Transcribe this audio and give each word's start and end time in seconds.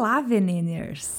Olá, 0.00 0.22
Veneners! 0.22 1.10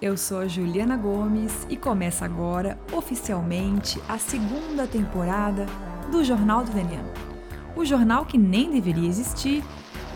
Eu 0.00 0.16
sou 0.16 0.38
a 0.38 0.46
Juliana 0.46 0.96
Gomes 0.96 1.66
e 1.68 1.76
começa 1.76 2.24
agora, 2.24 2.78
oficialmente, 2.92 4.00
a 4.08 4.16
segunda 4.16 4.86
temporada 4.86 5.66
do 6.08 6.22
Jornal 6.22 6.62
do 6.62 6.70
Veneno. 6.70 7.10
O 7.74 7.84
jornal 7.84 8.24
que 8.24 8.38
nem 8.38 8.70
deveria 8.70 9.08
existir, 9.08 9.64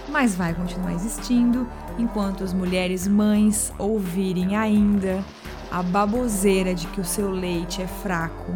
mas 0.08 0.36
vai 0.36 0.54
continuar 0.54 0.94
existindo 0.94 1.66
enquanto 1.98 2.44
as 2.44 2.54
mulheres 2.54 3.08
mães 3.08 3.72
ouvirem 3.76 4.56
ainda 4.56 5.24
a 5.68 5.82
baboseira 5.82 6.76
de 6.76 6.86
que 6.86 7.00
o 7.00 7.04
seu 7.04 7.28
leite 7.28 7.82
é 7.82 7.88
fraco, 7.88 8.52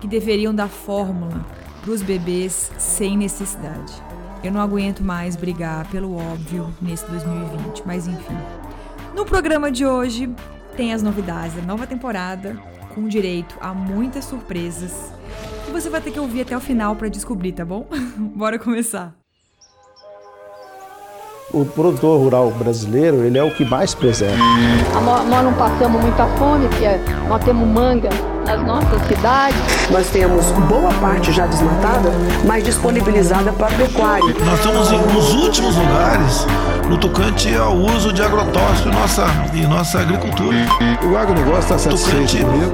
que 0.00 0.08
deveriam 0.08 0.54
dar 0.54 0.68
fórmula 0.68 1.44
para 1.82 1.90
os 1.90 2.00
bebês 2.00 2.72
sem 2.78 3.18
necessidade. 3.18 4.02
Eu 4.42 4.50
não 4.50 4.62
aguento 4.62 5.04
mais 5.04 5.36
brigar 5.36 5.86
pelo 5.90 6.16
óbvio 6.16 6.72
nesse 6.80 7.04
2020, 7.04 7.82
mas 7.84 8.06
enfim. 8.06 8.57
No 9.18 9.26
programa 9.26 9.68
de 9.68 9.84
hoje 9.84 10.32
tem 10.76 10.94
as 10.94 11.02
novidades 11.02 11.56
da 11.56 11.62
nova 11.62 11.88
temporada, 11.88 12.56
com 12.94 13.08
direito 13.08 13.56
a 13.60 13.74
muitas 13.74 14.24
surpresas. 14.24 15.12
Que 15.66 15.72
você 15.72 15.90
vai 15.90 16.00
ter 16.00 16.12
que 16.12 16.20
ouvir 16.20 16.42
até 16.42 16.56
o 16.56 16.60
final 16.60 16.94
para 16.94 17.08
descobrir, 17.08 17.50
tá 17.50 17.64
bom? 17.64 17.88
Bora 18.36 18.60
começar. 18.60 19.12
O 21.52 21.64
produtor 21.64 22.20
rural 22.20 22.52
brasileiro, 22.52 23.24
ele 23.24 23.36
é 23.36 23.42
o 23.42 23.52
que 23.52 23.64
mais 23.64 23.92
preserva. 23.92 24.38
Nós 25.04 25.44
não 25.44 25.52
passamos 25.54 26.00
muita 26.00 26.24
fome, 26.36 26.68
porque 26.68 26.86
nós 27.28 27.44
temos 27.44 27.66
manga 27.66 28.10
nas 28.48 28.64
nossas 28.66 29.06
cidades. 29.06 29.58
Nós 29.90 30.08
temos 30.08 30.46
boa 30.68 30.92
parte 30.94 31.30
já 31.32 31.46
desmatada, 31.46 32.10
mas 32.46 32.64
disponibilizada 32.64 33.52
para 33.52 33.76
pecuária. 33.76 34.34
Nós 34.44 34.58
estamos 34.58 34.90
nos 35.12 35.34
últimos 35.34 35.76
lugares 35.76 36.46
no 36.88 36.98
tocante 36.98 37.54
ao 37.54 37.76
uso 37.76 38.10
de 38.10 38.22
agrotóxico 38.22 38.88
em 38.88 38.92
nossa, 38.92 39.26
em 39.54 39.66
nossa 39.66 40.00
agricultura. 40.00 40.56
O 41.10 41.16
agronegócio 41.16 41.60
está 41.60 41.78
satisfeito 41.78 42.38
comigo. 42.38 42.72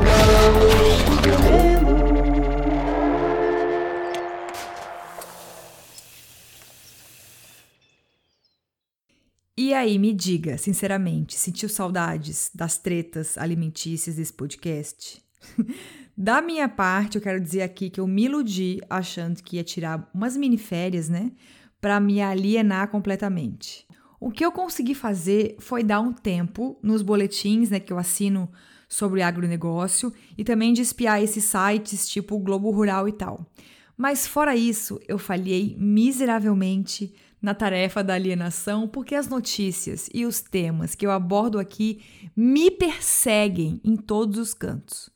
E 9.56 9.72
aí, 9.72 9.98
me 9.98 10.12
diga, 10.12 10.56
sinceramente, 10.58 11.36
sentiu 11.36 11.68
saudades 11.68 12.50
das 12.54 12.76
tretas 12.76 13.38
alimentícias 13.38 14.16
desse 14.16 14.32
podcast? 14.32 15.23
da 16.16 16.40
minha 16.42 16.68
parte, 16.68 17.16
eu 17.16 17.22
quero 17.22 17.40
dizer 17.40 17.62
aqui 17.62 17.90
que 17.90 18.00
eu 18.00 18.06
me 18.06 18.24
iludi 18.24 18.80
achando 18.88 19.42
que 19.42 19.56
ia 19.56 19.64
tirar 19.64 20.10
umas 20.14 20.36
mini 20.36 20.58
férias, 20.58 21.08
né? 21.08 21.32
Pra 21.80 22.00
me 22.00 22.20
alienar 22.20 22.88
completamente. 22.88 23.86
O 24.20 24.30
que 24.30 24.44
eu 24.44 24.50
consegui 24.50 24.94
fazer 24.94 25.56
foi 25.58 25.82
dar 25.82 26.00
um 26.00 26.12
tempo 26.12 26.78
nos 26.82 27.02
boletins, 27.02 27.68
né, 27.68 27.78
que 27.78 27.92
eu 27.92 27.98
assino 27.98 28.50
sobre 28.88 29.20
agronegócio 29.22 30.12
e 30.38 30.44
também 30.44 30.72
de 30.72 30.80
espiar 30.80 31.22
esses 31.22 31.44
sites 31.44 32.08
tipo 32.08 32.38
Globo 32.38 32.70
Rural 32.70 33.08
e 33.08 33.12
tal. 33.12 33.44
Mas 33.96 34.26
fora 34.26 34.56
isso, 34.56 34.98
eu 35.06 35.18
falhei 35.18 35.76
miseravelmente 35.78 37.14
na 37.40 37.54
tarefa 37.54 38.02
da 38.02 38.14
alienação 38.14 38.88
porque 38.88 39.14
as 39.14 39.28
notícias 39.28 40.08
e 40.12 40.24
os 40.24 40.40
temas 40.40 40.94
que 40.94 41.04
eu 41.04 41.10
abordo 41.10 41.58
aqui 41.58 42.00
me 42.34 42.70
perseguem 42.70 43.80
em 43.84 43.94
todos 43.94 44.38
os 44.38 44.54
cantos. 44.54 45.10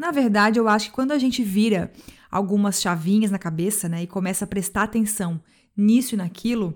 Na 0.00 0.10
verdade, 0.10 0.58
eu 0.58 0.66
acho 0.66 0.86
que 0.86 0.94
quando 0.94 1.12
a 1.12 1.18
gente 1.18 1.42
vira 1.42 1.92
algumas 2.30 2.80
chavinhas 2.80 3.30
na 3.30 3.38
cabeça, 3.38 3.86
né, 3.86 4.02
e 4.02 4.06
começa 4.06 4.46
a 4.46 4.48
prestar 4.48 4.84
atenção 4.84 5.38
nisso 5.76 6.14
e 6.14 6.16
naquilo, 6.16 6.74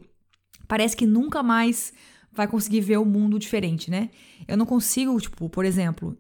parece 0.68 0.94
que 0.94 1.06
nunca 1.06 1.42
mais 1.42 1.90
vai 2.30 2.46
conseguir 2.46 2.82
ver 2.82 2.98
o 2.98 3.04
mundo 3.06 3.38
diferente, 3.38 3.90
né? 3.90 4.10
Eu 4.46 4.58
não 4.58 4.66
consigo, 4.66 5.18
tipo, 5.18 5.48
por 5.48 5.64
exemplo, 5.64 6.14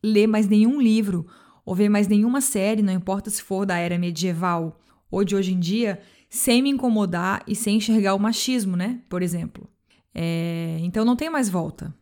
ler 0.00 0.28
mais 0.28 0.46
nenhum 0.46 0.80
livro 0.80 1.26
ou 1.66 1.74
ver 1.74 1.88
mais 1.88 2.06
nenhuma 2.06 2.40
série, 2.40 2.82
não 2.82 2.92
importa 2.92 3.30
se 3.30 3.42
for 3.42 3.66
da 3.66 3.76
era 3.76 3.98
medieval 3.98 4.78
ou 5.10 5.24
de 5.24 5.34
hoje 5.34 5.52
em 5.52 5.58
dia, 5.58 6.00
sem 6.30 6.62
me 6.62 6.70
incomodar 6.70 7.42
e 7.48 7.56
sem 7.56 7.78
enxergar 7.78 8.14
o 8.14 8.20
machismo, 8.20 8.76
né? 8.76 9.00
Por 9.08 9.22
exemplo. 9.22 9.68
É, 10.14 10.78
então 10.82 11.04
não 11.04 11.16
tem 11.16 11.28
mais 11.28 11.48
volta. 11.48 11.92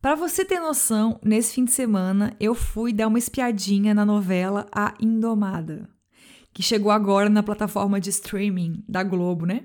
Para 0.00 0.14
você 0.14 0.44
ter 0.44 0.60
noção, 0.60 1.18
nesse 1.24 1.54
fim 1.54 1.64
de 1.64 1.72
semana 1.72 2.32
eu 2.38 2.54
fui 2.54 2.92
dar 2.92 3.08
uma 3.08 3.18
espiadinha 3.18 3.92
na 3.92 4.06
novela 4.06 4.68
A 4.70 4.94
Indomada, 5.00 5.90
que 6.54 6.62
chegou 6.62 6.92
agora 6.92 7.28
na 7.28 7.42
plataforma 7.42 8.00
de 8.00 8.08
streaming 8.10 8.84
da 8.88 9.02
Globo, 9.02 9.44
né? 9.44 9.62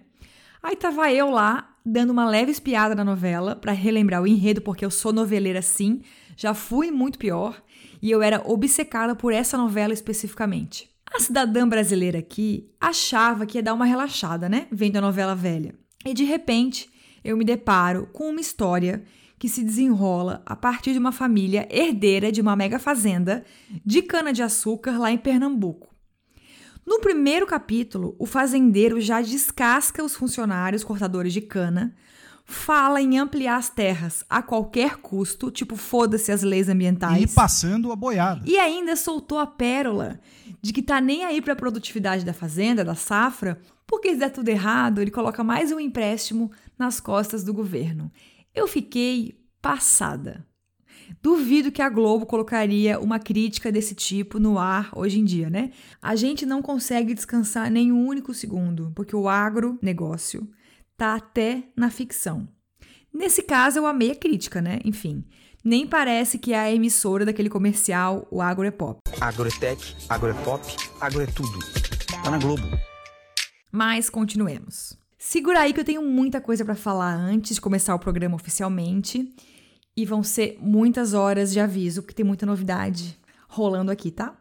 Aí 0.64 0.76
tava 0.76 1.14
eu 1.14 1.30
lá 1.30 1.76
dando 1.86 2.10
uma 2.10 2.28
leve 2.28 2.52
espiada 2.52 2.96
na 2.96 3.04
novela 3.04 3.56
para 3.56 3.74
relembrar 3.74 4.24
o 4.24 4.28
enredo, 4.28 4.60
porque 4.60 4.84
eu 4.84 4.90
sou 4.90 5.14
noveleira 5.14 5.62
sim, 5.62 6.02
já 6.36 6.56
fui 6.56 6.90
muito 6.90 7.20
pior 7.20 7.62
e 8.02 8.10
eu 8.10 8.24
era 8.24 8.42
obcecada 8.44 9.16
por 9.16 9.32
essa 9.32 9.56
novela 9.56 9.94
especificamente. 9.94 10.90
A 11.14 11.20
cidadã 11.20 11.70
brasileira 11.70 12.18
aqui 12.18 12.72
achava 12.82 13.46
que 13.46 13.60
ia 13.60 13.64
dar 13.64 13.76
uma 13.76 13.86
relaxada, 13.86 14.50
né? 14.50 14.66
Vendo 14.72 14.98
a 14.98 15.02
novela 15.02 15.36
velha. 15.36 15.76
E 16.04 16.12
de 16.12 16.24
repente, 16.24 16.90
eu 17.24 17.38
me 17.38 17.46
deparo 17.46 18.10
com 18.12 18.32
uma 18.32 18.42
história 18.42 19.04
que 19.44 19.50
se 19.50 19.62
desenrola 19.62 20.42
a 20.46 20.56
partir 20.56 20.94
de 20.94 21.00
uma 21.00 21.12
família 21.12 21.68
herdeira 21.70 22.32
de 22.32 22.40
uma 22.40 22.56
mega 22.56 22.80
fazenda 22.80 23.44
de 23.86 24.02
cana-de-açúcar 24.02 24.98
lá 24.98 25.12
em 25.12 25.18
Pernambuco. 25.18 25.94
No 26.88 27.02
primeiro 27.02 27.46
capítulo, 27.46 28.16
o 28.18 28.26
fazendeiro 28.26 29.02
já 29.02 29.20
descasca 29.22 30.02
os 30.02 30.16
funcionários 30.16 30.82
cortadores 30.82 31.34
de 31.34 31.42
cana, 31.42 31.94
fala 32.46 33.02
em 33.02 33.20
ampliar 33.20 33.58
as 33.58 33.70
terras 33.70 34.24
a 34.30 34.42
qualquer 34.42 34.96
custo, 35.00 35.52
tipo 35.52 35.76
foda-se 35.76 36.32
as 36.32 36.42
leis 36.42 36.70
ambientais. 36.70 37.30
E 37.30 37.36
passando 37.36 37.92
a 37.92 37.98
boiada. 37.98 38.44
E 38.46 38.58
ainda 38.58 38.96
soltou 38.96 39.40
a 39.40 39.46
pérola 39.46 40.22
de 40.62 40.72
que 40.72 40.82
tá 40.82 41.02
nem 41.02 41.26
aí 41.26 41.42
para 41.42 41.52
a 41.52 41.58
produtividade 41.58 42.24
da 42.24 42.34
fazenda, 42.34 42.86
da 42.86 42.96
safra, 42.96 43.60
porque 43.86 44.12
se 44.12 44.20
der 44.20 44.32
tudo 44.32 44.48
errado, 44.48 45.02
ele 45.02 45.12
coloca 45.12 45.44
mais 45.44 45.70
um 45.74 45.82
empréstimo 45.82 46.50
nas 46.80 47.02
costas 47.02 47.44
do 47.44 47.54
governo. 47.54 48.10
Eu 48.54 48.68
fiquei 48.68 49.40
passada. 49.62 50.46
Duvido 51.22 51.72
que 51.72 51.82
a 51.82 51.90
Globo 51.90 52.26
colocaria 52.26 53.00
uma 53.00 53.20
crítica 53.20 53.72
desse 53.72 53.96
tipo 53.96 54.40
no 54.40 54.60
ar 54.60 54.92
hoje 54.96 55.20
em 55.20 55.26
dia, 55.26 55.50
né? 55.50 55.72
A 56.02 56.16
gente 56.16 56.46
não 56.46 56.62
consegue 56.62 57.14
descansar 57.14 57.72
nem 57.72 57.92
um 57.92 58.06
único 58.06 58.34
segundo, 58.34 58.92
porque 58.96 59.16
o 59.16 59.28
agronegócio 59.28 60.48
tá 60.96 61.16
até 61.16 61.64
na 61.76 61.90
ficção. 61.90 62.48
Nesse 63.12 63.44
caso, 63.44 63.80
eu 63.80 63.88
amei 63.88 64.12
a 64.12 64.16
crítica, 64.16 64.62
né? 64.62 64.80
Enfim, 64.86 65.24
nem 65.64 65.88
parece 65.88 66.38
que 66.38 66.54
é 66.54 66.60
a 66.60 66.72
emissora 66.72 67.26
daquele 67.26 67.50
comercial, 67.50 68.28
o 68.30 68.42
Agro 68.42 68.66
é 68.66 68.72
Pop. 68.72 69.00
Agro 69.20 69.48
é 69.48 69.52
tech, 69.60 69.96
agro 70.10 70.30
é 70.30 70.34
pop, 70.44 70.64
agro 71.00 71.22
é 71.22 71.26
tudo. 71.26 71.60
Tá 72.24 72.30
na 72.30 72.38
Globo. 72.38 72.64
Mas 73.72 74.10
continuemos. 74.10 75.03
Segura 75.26 75.62
aí 75.62 75.72
que 75.72 75.80
eu 75.80 75.86
tenho 75.86 76.02
muita 76.02 76.42
coisa 76.42 76.66
para 76.66 76.76
falar 76.76 77.16
antes 77.16 77.56
de 77.56 77.62
começar 77.62 77.96
o 77.96 78.00
programa 78.00 78.36
oficialmente. 78.36 79.34
E 79.96 80.06
vão 80.06 80.22
ser 80.22 80.58
muitas 80.60 81.14
horas 81.14 81.54
de 81.54 81.62
aviso, 81.62 82.02
porque 82.02 82.14
tem 82.14 82.26
muita 82.26 82.46
novidade 82.46 83.18
rolando 83.48 83.90
aqui, 83.90 84.12
tá? 84.12 84.38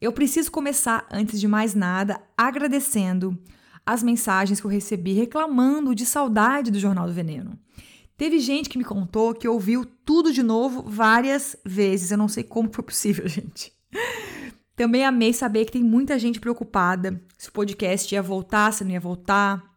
Eu 0.00 0.10
preciso 0.10 0.50
começar, 0.50 1.06
antes 1.12 1.38
de 1.38 1.46
mais 1.46 1.74
nada, 1.74 2.18
agradecendo 2.34 3.38
as 3.84 4.02
mensagens 4.02 4.58
que 4.58 4.66
eu 4.66 4.70
recebi 4.70 5.12
reclamando 5.12 5.94
de 5.94 6.06
saudade 6.06 6.70
do 6.70 6.80
Jornal 6.80 7.06
do 7.06 7.12
Veneno. 7.12 7.58
Teve 8.16 8.38
gente 8.38 8.70
que 8.70 8.78
me 8.78 8.84
contou 8.84 9.34
que 9.34 9.46
ouviu 9.46 9.84
tudo 9.84 10.32
de 10.32 10.42
novo 10.42 10.82
várias 10.82 11.54
vezes. 11.62 12.10
Eu 12.10 12.16
não 12.16 12.26
sei 12.26 12.42
como 12.42 12.72
foi 12.72 12.82
possível, 12.82 13.28
gente. 13.28 13.70
Também 14.74 15.04
amei 15.04 15.34
saber 15.34 15.66
que 15.66 15.72
tem 15.72 15.84
muita 15.84 16.18
gente 16.18 16.40
preocupada 16.40 17.22
se 17.36 17.50
o 17.50 17.52
podcast 17.52 18.12
ia 18.14 18.22
voltar, 18.22 18.72
se 18.72 18.82
não 18.82 18.92
ia 18.92 18.98
voltar, 18.98 19.71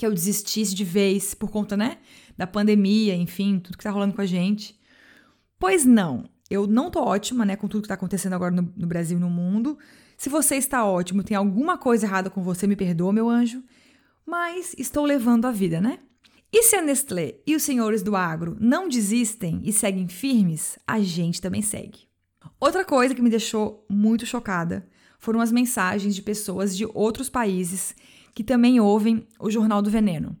que 0.00 0.06
eu 0.06 0.14
desistisse 0.14 0.74
de 0.74 0.82
vez 0.82 1.34
por 1.34 1.50
conta, 1.50 1.76
né, 1.76 1.98
da 2.34 2.46
pandemia, 2.46 3.14
enfim, 3.14 3.58
tudo 3.58 3.76
que 3.76 3.84
tá 3.84 3.90
rolando 3.90 4.14
com 4.14 4.22
a 4.22 4.26
gente. 4.26 4.74
Pois 5.58 5.84
não, 5.84 6.24
eu 6.48 6.66
não 6.66 6.90
tô 6.90 7.00
ótima, 7.00 7.44
né, 7.44 7.54
com 7.54 7.68
tudo 7.68 7.82
que 7.82 7.88
tá 7.88 7.94
acontecendo 7.94 8.32
agora 8.32 8.50
no, 8.50 8.72
no 8.74 8.86
Brasil 8.86 9.18
e 9.18 9.20
no 9.20 9.28
mundo. 9.28 9.78
Se 10.16 10.30
você 10.30 10.56
está 10.56 10.86
ótimo, 10.86 11.22
tem 11.22 11.36
alguma 11.36 11.76
coisa 11.76 12.06
errada 12.06 12.30
com 12.30 12.42
você, 12.42 12.66
me 12.66 12.76
perdoa, 12.76 13.12
meu 13.12 13.28
anjo. 13.28 13.62
Mas 14.24 14.74
estou 14.78 15.04
levando 15.04 15.44
a 15.44 15.52
vida, 15.52 15.82
né? 15.82 15.98
E 16.50 16.62
se 16.62 16.76
a 16.76 16.80
Nestlé 16.80 17.34
e 17.46 17.54
os 17.54 17.62
senhores 17.62 18.02
do 18.02 18.16
agro 18.16 18.56
não 18.58 18.88
desistem 18.88 19.60
e 19.62 19.70
seguem 19.70 20.08
firmes, 20.08 20.78
a 20.86 20.98
gente 20.98 21.42
também 21.42 21.60
segue. 21.60 22.08
Outra 22.58 22.86
coisa 22.86 23.14
que 23.14 23.20
me 23.20 23.28
deixou 23.28 23.84
muito 23.86 24.24
chocada 24.24 24.88
foram 25.18 25.42
as 25.42 25.52
mensagens 25.52 26.14
de 26.14 26.22
pessoas 26.22 26.74
de 26.74 26.86
outros 26.94 27.28
países 27.28 27.94
que 28.34 28.44
também 28.44 28.80
ouvem 28.80 29.26
o 29.38 29.50
Jornal 29.50 29.82
do 29.82 29.90
Veneno. 29.90 30.36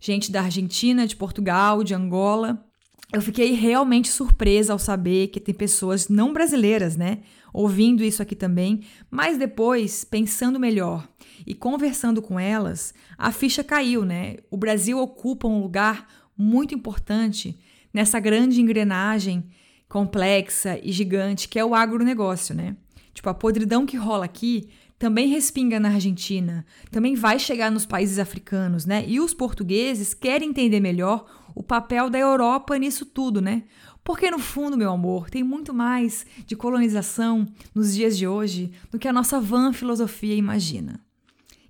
Gente 0.00 0.30
da 0.30 0.42
Argentina, 0.42 1.06
de 1.06 1.16
Portugal, 1.16 1.82
de 1.82 1.94
Angola. 1.94 2.64
Eu 3.12 3.22
fiquei 3.22 3.52
realmente 3.52 4.08
surpresa 4.08 4.72
ao 4.72 4.78
saber 4.78 5.28
que 5.28 5.40
tem 5.40 5.54
pessoas 5.54 6.08
não 6.08 6.32
brasileiras, 6.32 6.96
né, 6.96 7.20
ouvindo 7.52 8.02
isso 8.02 8.20
aqui 8.20 8.34
também, 8.34 8.80
mas 9.08 9.38
depois, 9.38 10.04
pensando 10.04 10.58
melhor 10.58 11.08
e 11.46 11.54
conversando 11.54 12.20
com 12.20 12.38
elas, 12.40 12.92
a 13.16 13.30
ficha 13.30 13.62
caiu, 13.62 14.04
né? 14.04 14.38
O 14.50 14.56
Brasil 14.56 14.98
ocupa 14.98 15.46
um 15.46 15.60
lugar 15.60 16.08
muito 16.36 16.74
importante 16.74 17.56
nessa 17.92 18.18
grande 18.18 18.60
engrenagem 18.60 19.44
complexa 19.88 20.80
e 20.82 20.90
gigante 20.90 21.48
que 21.48 21.58
é 21.58 21.64
o 21.64 21.74
agronegócio, 21.74 22.54
né? 22.54 22.76
Tipo, 23.14 23.28
a 23.28 23.34
podridão 23.34 23.86
que 23.86 23.96
rola 23.96 24.24
aqui 24.24 24.68
também 25.04 25.28
respinga 25.28 25.78
na 25.78 25.90
Argentina, 25.90 26.64
também 26.90 27.14
vai 27.14 27.38
chegar 27.38 27.70
nos 27.70 27.84
países 27.84 28.18
africanos, 28.18 28.86
né? 28.86 29.04
E 29.06 29.20
os 29.20 29.34
portugueses 29.34 30.14
querem 30.14 30.48
entender 30.48 30.80
melhor 30.80 31.26
o 31.54 31.62
papel 31.62 32.08
da 32.08 32.18
Europa 32.18 32.78
nisso 32.78 33.04
tudo, 33.04 33.38
né? 33.38 33.64
Porque 34.02 34.30
no 34.30 34.38
fundo, 34.38 34.78
meu 34.78 34.90
amor, 34.90 35.28
tem 35.28 35.44
muito 35.44 35.74
mais 35.74 36.24
de 36.46 36.56
colonização 36.56 37.46
nos 37.74 37.94
dias 37.94 38.16
de 38.16 38.26
hoje 38.26 38.72
do 38.90 38.98
que 38.98 39.06
a 39.06 39.12
nossa 39.12 39.38
van 39.38 39.74
filosofia 39.74 40.34
imagina. 40.34 40.98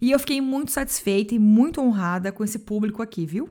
E 0.01 0.13
eu 0.13 0.19
fiquei 0.21 0.41
muito 0.41 0.71
satisfeita 0.71 1.35
e 1.35 1.39
muito 1.41 1.81
honrada 1.81 2.31
com 2.31 2.45
esse 2.45 2.61
público 2.61 3.03
aqui, 3.03 3.27
viu? 3.27 3.51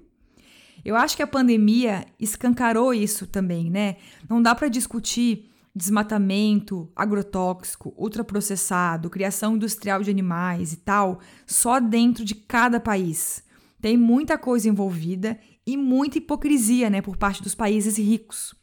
Eu 0.86 0.96
acho 0.96 1.18
que 1.18 1.24
a 1.24 1.28
pandemia 1.28 2.06
escancarou 2.18 2.94
isso 2.94 3.28
também, 3.28 3.70
né? 3.70 3.98
Não 4.30 4.42
dá 4.42 4.56
para 4.56 4.70
discutir 4.70 5.50
desmatamento, 5.76 6.92
agrotóxico, 6.96 7.94
ultraprocessado, 7.98 9.10
criação 9.10 9.56
industrial 9.56 10.04
de 10.04 10.12
animais 10.12 10.74
e 10.74 10.78
tal, 10.78 11.20
só 11.48 11.80
dentro 11.80 12.24
de 12.24 12.36
cada 12.36 12.80
país. 12.80 13.44
Tem 13.82 13.98
muita 13.98 14.38
coisa 14.38 14.70
envolvida 14.70 15.38
e 15.66 15.76
muita 15.76 16.18
hipocrisia, 16.18 16.90
né, 16.90 17.02
por 17.02 17.18
parte 17.18 17.42
dos 17.42 17.56
países 17.56 17.98
ricos. 17.98 18.54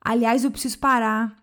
Aliás, 0.00 0.44
eu 0.44 0.50
preciso 0.50 0.78
parar 0.78 1.36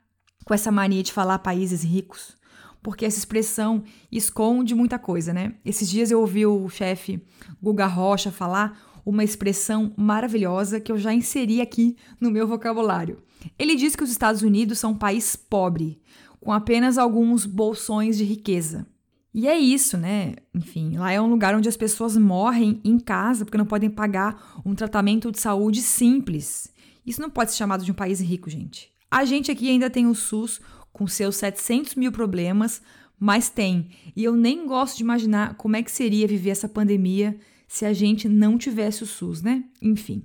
com 0.45 0.53
essa 0.53 0.71
mania 0.71 1.03
de 1.03 1.11
falar 1.11 1.39
países 1.39 1.83
ricos, 1.83 2.35
porque 2.81 3.05
essa 3.05 3.19
expressão 3.19 3.83
esconde 4.11 4.73
muita 4.73 4.97
coisa, 4.97 5.33
né? 5.33 5.55
Esses 5.65 5.89
dias 5.89 6.09
eu 6.09 6.21
ouvi 6.21 6.45
o 6.45 6.69
chefe 6.69 7.21
Guga 7.61 7.85
Rocha 7.85 8.31
falar 8.31 8.79
uma 9.05 9.23
expressão 9.23 9.93
maravilhosa 9.97 10.79
que 10.79 10.91
eu 10.91 10.97
já 10.97 11.13
inseri 11.13 11.61
aqui 11.61 11.97
no 12.19 12.31
meu 12.31 12.47
vocabulário. 12.47 13.21
Ele 13.57 13.75
diz 13.75 13.95
que 13.95 14.03
os 14.03 14.11
Estados 14.11 14.41
Unidos 14.41 14.79
são 14.79 14.91
um 14.91 14.97
país 14.97 15.35
pobre, 15.35 16.01
com 16.39 16.51
apenas 16.51 16.97
alguns 16.97 17.45
bolsões 17.45 18.17
de 18.17 18.23
riqueza. 18.23 18.85
E 19.33 19.47
é 19.47 19.57
isso, 19.57 19.97
né? 19.97 20.33
Enfim, 20.53 20.97
lá 20.97 21.11
é 21.11 21.21
um 21.21 21.29
lugar 21.29 21.55
onde 21.55 21.69
as 21.69 21.77
pessoas 21.77 22.17
morrem 22.17 22.81
em 22.83 22.97
casa 22.97 23.45
porque 23.45 23.57
não 23.57 23.65
podem 23.65 23.89
pagar 23.89 24.59
um 24.65 24.73
tratamento 24.73 25.31
de 25.31 25.39
saúde 25.39 25.81
simples. 25.81 26.73
Isso 27.05 27.21
não 27.21 27.29
pode 27.29 27.51
ser 27.51 27.57
chamado 27.57 27.85
de 27.85 27.91
um 27.91 27.95
país 27.95 28.19
rico, 28.19 28.49
gente. 28.49 28.91
A 29.11 29.23
gente 29.25 29.51
aqui 29.51 29.69
ainda 29.69 29.89
tem 29.89 30.07
o 30.07 30.15
SUS 30.15 30.59
com 30.91 31.05
seus 31.05 31.35
700 31.35 31.95
mil 31.95 32.11
problemas, 32.11 32.81
mas 33.19 33.49
tem. 33.49 33.89
E 34.15 34.23
eu 34.23 34.35
nem 34.35 34.65
gosto 34.65 34.97
de 34.97 35.03
imaginar 35.03 35.55
como 35.55 35.75
é 35.75 35.83
que 35.83 35.91
seria 35.91 36.27
viver 36.27 36.49
essa 36.49 36.67
pandemia 36.67 37.37
se 37.67 37.85
a 37.85 37.93
gente 37.93 38.27
não 38.27 38.57
tivesse 38.57 39.03
o 39.03 39.07
SUS, 39.07 39.41
né? 39.41 39.63
Enfim. 39.81 40.23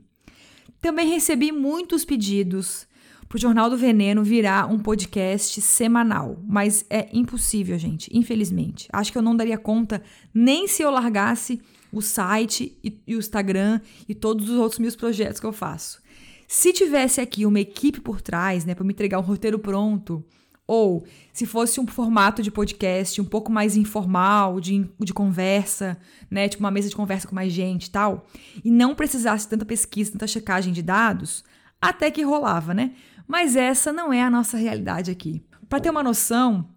Também 0.80 1.08
recebi 1.08 1.52
muitos 1.52 2.04
pedidos 2.04 2.86
para 3.32 3.38
o 3.38 3.40
Jornal 3.40 3.70
do 3.70 3.78
Veneno 3.78 4.22
virar 4.22 4.70
um 4.70 4.78
podcast 4.78 5.58
semanal. 5.62 6.38
Mas 6.46 6.84
é 6.90 7.08
impossível, 7.14 7.78
gente, 7.78 8.10
infelizmente. 8.12 8.86
Acho 8.92 9.10
que 9.10 9.16
eu 9.16 9.22
não 9.22 9.34
daria 9.34 9.56
conta 9.56 10.02
nem 10.34 10.68
se 10.68 10.82
eu 10.82 10.90
largasse 10.90 11.58
o 11.90 12.02
site 12.02 12.76
e, 12.84 13.00
e 13.06 13.16
o 13.16 13.18
Instagram 13.18 13.80
e 14.06 14.14
todos 14.14 14.50
os 14.50 14.58
outros 14.58 14.78
meus 14.78 14.94
projetos 14.94 15.40
que 15.40 15.46
eu 15.46 15.52
faço. 15.52 16.02
Se 16.46 16.74
tivesse 16.74 17.22
aqui 17.22 17.46
uma 17.46 17.58
equipe 17.58 18.02
por 18.02 18.20
trás, 18.20 18.66
né, 18.66 18.74
para 18.74 18.84
me 18.84 18.92
entregar 18.92 19.18
um 19.18 19.22
roteiro 19.22 19.58
pronto, 19.58 20.22
ou 20.66 21.02
se 21.32 21.46
fosse 21.46 21.80
um 21.80 21.86
formato 21.86 22.42
de 22.42 22.50
podcast 22.50 23.18
um 23.18 23.24
pouco 23.24 23.50
mais 23.50 23.78
informal, 23.78 24.60
de, 24.60 24.86
de 25.00 25.14
conversa, 25.14 25.96
né, 26.30 26.50
tipo 26.50 26.62
uma 26.62 26.70
mesa 26.70 26.90
de 26.90 26.94
conversa 26.94 27.26
com 27.26 27.34
mais 27.34 27.50
gente 27.50 27.86
e 27.86 27.90
tal, 27.90 28.26
e 28.62 28.70
não 28.70 28.94
precisasse 28.94 29.48
tanta 29.48 29.64
pesquisa, 29.64 30.12
tanta 30.12 30.26
checagem 30.26 30.70
de 30.70 30.82
dados, 30.82 31.42
até 31.80 32.10
que 32.10 32.22
rolava, 32.22 32.74
né? 32.74 32.92
Mas 33.32 33.56
essa 33.56 33.90
não 33.94 34.12
é 34.12 34.22
a 34.22 34.28
nossa 34.28 34.58
realidade 34.58 35.10
aqui. 35.10 35.42
Para 35.66 35.80
ter 35.80 35.88
uma 35.88 36.02
noção, 36.02 36.68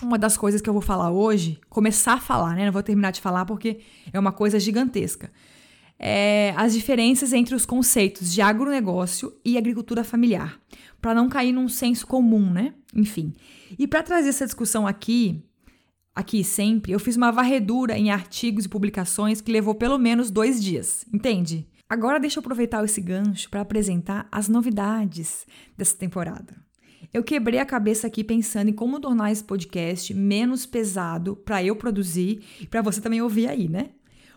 uma 0.00 0.16
das 0.16 0.36
coisas 0.36 0.60
que 0.60 0.70
eu 0.70 0.72
vou 0.72 0.80
falar 0.80 1.10
hoje, 1.10 1.58
começar 1.68 2.12
a 2.12 2.20
falar, 2.20 2.54
né? 2.54 2.64
Não 2.64 2.72
vou 2.72 2.84
terminar 2.84 3.10
de 3.10 3.20
falar 3.20 3.44
porque 3.44 3.80
é 4.12 4.20
uma 4.20 4.30
coisa 4.30 4.60
gigantesca. 4.60 5.32
É 5.98 6.54
as 6.56 6.72
diferenças 6.72 7.32
entre 7.32 7.52
os 7.52 7.66
conceitos 7.66 8.32
de 8.32 8.40
agronegócio 8.40 9.34
e 9.44 9.58
agricultura 9.58 10.04
familiar, 10.04 10.56
para 11.02 11.16
não 11.16 11.28
cair 11.28 11.50
num 11.50 11.68
senso 11.68 12.06
comum, 12.06 12.48
né? 12.48 12.74
Enfim. 12.94 13.32
E 13.76 13.88
para 13.88 14.04
trazer 14.04 14.28
essa 14.28 14.44
discussão 14.44 14.86
aqui, 14.86 15.42
aqui 16.14 16.44
sempre, 16.44 16.92
eu 16.92 17.00
fiz 17.00 17.16
uma 17.16 17.32
varredura 17.32 17.98
em 17.98 18.12
artigos 18.12 18.66
e 18.66 18.68
publicações 18.68 19.40
que 19.40 19.50
levou 19.50 19.74
pelo 19.74 19.98
menos 19.98 20.30
dois 20.30 20.62
dias, 20.62 21.04
entende? 21.12 21.66
Agora 21.94 22.18
deixa 22.18 22.40
eu 22.40 22.40
aproveitar 22.40 22.84
esse 22.84 23.00
gancho 23.00 23.48
para 23.48 23.60
apresentar 23.60 24.26
as 24.32 24.48
novidades 24.48 25.46
dessa 25.76 25.96
temporada. 25.96 26.56
Eu 27.12 27.22
quebrei 27.22 27.60
a 27.60 27.64
cabeça 27.64 28.08
aqui 28.08 28.24
pensando 28.24 28.68
em 28.68 28.72
como 28.72 28.98
tornar 28.98 29.30
esse 29.30 29.44
podcast 29.44 30.12
menos 30.12 30.66
pesado 30.66 31.36
para 31.36 31.62
eu 31.62 31.76
produzir 31.76 32.42
e 32.60 32.66
para 32.66 32.82
você 32.82 33.00
também 33.00 33.22
ouvir 33.22 33.46
aí, 33.46 33.68
né? 33.68 33.90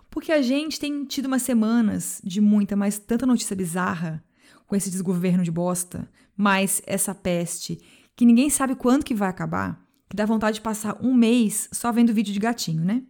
Porque 0.07 0.31
a 0.31 0.39
gente 0.39 0.79
tem 0.79 1.03
tido 1.03 1.25
umas 1.25 1.41
semanas 1.41 2.21
de 2.23 2.39
muita, 2.39 2.75
mas 2.75 2.99
tanta 2.99 3.25
notícia 3.25 3.55
bizarra 3.55 4.23
com 4.67 4.75
esse 4.75 4.91
desgoverno 4.91 5.43
de 5.43 5.49
bosta, 5.49 6.07
mais 6.37 6.79
essa 6.85 7.15
peste 7.15 7.81
que 8.15 8.23
ninguém 8.23 8.51
sabe 8.51 8.75
quando 8.75 9.03
que 9.03 9.15
vai 9.15 9.29
acabar, 9.29 9.83
que 10.07 10.15
dá 10.15 10.27
vontade 10.27 10.57
de 10.57 10.61
passar 10.61 10.95
um 11.01 11.11
mês 11.11 11.67
só 11.71 11.91
vendo 11.91 12.13
vídeo 12.13 12.35
de 12.35 12.39
gatinho, 12.39 12.85
né? 12.85 13.01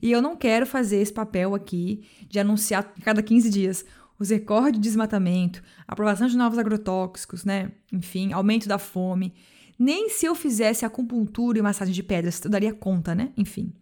E 0.00 0.10
eu 0.10 0.20
não 0.22 0.36
quero 0.36 0.66
fazer 0.66 0.98
esse 0.98 1.12
papel 1.12 1.54
aqui 1.54 2.04
de 2.28 2.38
anunciar 2.38 2.94
cada 3.02 3.22
15 3.22 3.50
dias 3.50 3.84
os 4.18 4.30
recordes 4.30 4.80
de 4.80 4.88
desmatamento, 4.88 5.62
aprovação 5.86 6.28
de 6.28 6.36
novos 6.36 6.58
agrotóxicos, 6.58 7.44
né? 7.44 7.72
Enfim, 7.92 8.32
aumento 8.32 8.68
da 8.68 8.78
fome. 8.78 9.34
Nem 9.78 10.08
se 10.08 10.24
eu 10.24 10.34
fizesse 10.34 10.84
acupuntura 10.84 11.58
e 11.58 11.62
massagem 11.62 11.92
de 11.92 12.02
pedras 12.02 12.42
eu 12.44 12.50
daria 12.50 12.72
conta, 12.72 13.14
né? 13.14 13.32
Enfim. 13.36 13.72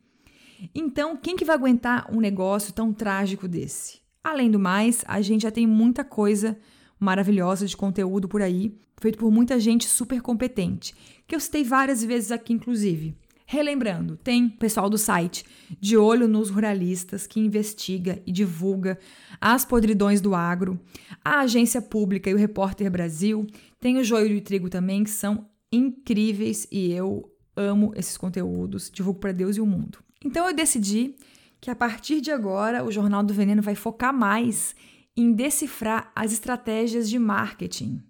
Então, 0.75 1.17
quem 1.17 1.37
que 1.37 1.45
vai 1.45 1.57
aguentar 1.57 2.09
um 2.11 2.21
negócio 2.21 2.73
tão 2.73 2.93
trágico 2.93 3.49
desse? 3.49 4.01
Além 4.23 4.51
do 4.51 4.59
mais, 4.59 5.05
a 5.07 5.21
gente 5.21 5.43
já 5.43 5.51
tem 5.51 5.67
muita 5.67 6.05
coisa 6.05 6.57
maravilhosa 6.99 7.67
de 7.67 7.77
conteúdo 7.77 8.29
por 8.29 8.41
aí, 8.41 8.79
feito 9.01 9.19
por 9.19 9.31
muita 9.31 9.59
gente 9.59 9.87
super 9.87 10.23
competente, 10.23 10.95
que 11.27 11.35
eu 11.35 11.41
citei 11.41 11.65
várias 11.65 12.05
vezes 12.05 12.31
aqui, 12.31 12.53
inclusive. 12.53 13.17
Relembrando, 13.53 14.17
tem 14.17 14.49
pessoal 14.49 14.89
do 14.89 14.97
site 14.97 15.45
De 15.79 15.95
Olho 15.95 16.27
nos 16.27 16.49
Ruralistas 16.49 17.27
que 17.27 17.39
investiga 17.39 18.19
e 18.27 18.33
divulga 18.33 18.99
as 19.39 19.63
podridões 19.63 20.23
do 20.23 20.35
agro, 20.35 20.81
a 21.23 21.41
Agência 21.41 21.83
Pública 21.83 22.31
e 22.31 22.35
o 22.35 22.39
Repórter 22.39 22.91
Brasil, 22.91 23.47
tem 23.79 23.99
o 23.99 24.05
Joio 24.05 24.29
e 24.29 24.39
o 24.39 24.41
Trigo 24.41 24.71
também, 24.71 25.05
que 25.05 25.11
são 25.11 25.51
incríveis 25.71 26.67
e 26.73 26.93
eu 26.93 27.31
amo 27.55 27.93
esses 27.95 28.17
conteúdos, 28.17 28.91
divulgo 28.91 29.21
para 29.21 29.33
Deus 29.33 29.59
e 29.59 29.61
o 29.61 29.67
mundo. 29.67 29.99
Então 30.25 30.49
eu 30.49 30.57
decidi 30.57 31.15
que 31.61 31.71
a 31.71 31.77
partir 31.77 32.23
de 32.23 32.31
agora 32.31 32.83
o 32.83 32.91
Jornal 32.91 33.23
do 33.23 33.35
Veneno 33.35 33.61
vai 33.61 33.75
focar 33.75 34.15
mais 34.15 34.75
em 35.15 35.31
decifrar 35.31 36.11
as 36.17 36.33
estratégias 36.33 37.07
de 37.07 37.19
marketing 37.19 38.03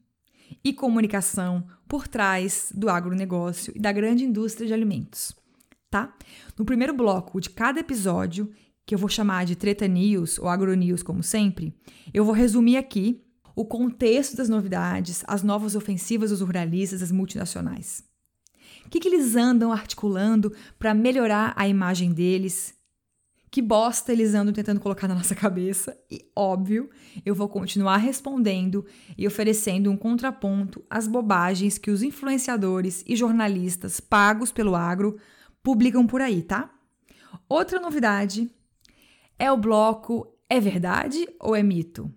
e 0.64 0.72
comunicação 0.72 1.66
por 1.88 2.06
trás 2.06 2.72
do 2.74 2.88
agronegócio 2.88 3.72
e 3.76 3.80
da 3.80 3.92
grande 3.92 4.24
indústria 4.24 4.66
de 4.66 4.72
alimentos, 4.72 5.34
tá? 5.90 6.14
No 6.58 6.64
primeiro 6.64 6.94
bloco 6.94 7.40
de 7.40 7.50
cada 7.50 7.80
episódio, 7.80 8.50
que 8.86 8.94
eu 8.94 8.98
vou 8.98 9.08
chamar 9.08 9.44
de 9.44 9.56
Treta 9.56 9.86
News 9.86 10.38
ou 10.38 10.48
Agronews 10.48 11.02
como 11.02 11.22
sempre, 11.22 11.74
eu 12.12 12.24
vou 12.24 12.34
resumir 12.34 12.76
aqui 12.76 13.22
o 13.54 13.64
contexto 13.64 14.36
das 14.36 14.48
novidades, 14.48 15.22
as 15.26 15.42
novas 15.42 15.74
ofensivas 15.74 16.30
dos 16.30 16.40
ruralistas, 16.40 17.00
das 17.00 17.12
multinacionais. 17.12 18.04
O 18.86 18.88
que, 18.88 18.98
que 18.98 19.08
eles 19.08 19.36
andam 19.36 19.72
articulando 19.72 20.52
para 20.78 20.94
melhorar 20.94 21.52
a 21.56 21.68
imagem 21.68 22.12
deles, 22.12 22.74
que 23.52 23.60
bosta 23.60 24.10
eles 24.10 24.34
andam 24.34 24.50
tentando 24.50 24.80
colocar 24.80 25.06
na 25.06 25.14
nossa 25.14 25.34
cabeça. 25.34 25.94
E, 26.10 26.24
óbvio, 26.34 26.88
eu 27.24 27.34
vou 27.34 27.50
continuar 27.50 27.98
respondendo 27.98 28.86
e 29.16 29.26
oferecendo 29.26 29.90
um 29.90 29.96
contraponto 29.96 30.82
às 30.88 31.06
bobagens 31.06 31.76
que 31.76 31.90
os 31.90 32.02
influenciadores 32.02 33.04
e 33.06 33.14
jornalistas 33.14 34.00
pagos 34.00 34.50
pelo 34.50 34.74
agro 34.74 35.18
publicam 35.62 36.06
por 36.06 36.22
aí, 36.22 36.40
tá? 36.42 36.72
Outra 37.46 37.78
novidade 37.78 38.50
é 39.38 39.52
o 39.52 39.56
bloco 39.58 40.34
É 40.48 40.58
Verdade 40.58 41.28
ou 41.38 41.54
é 41.54 41.62
Mito? 41.62 42.10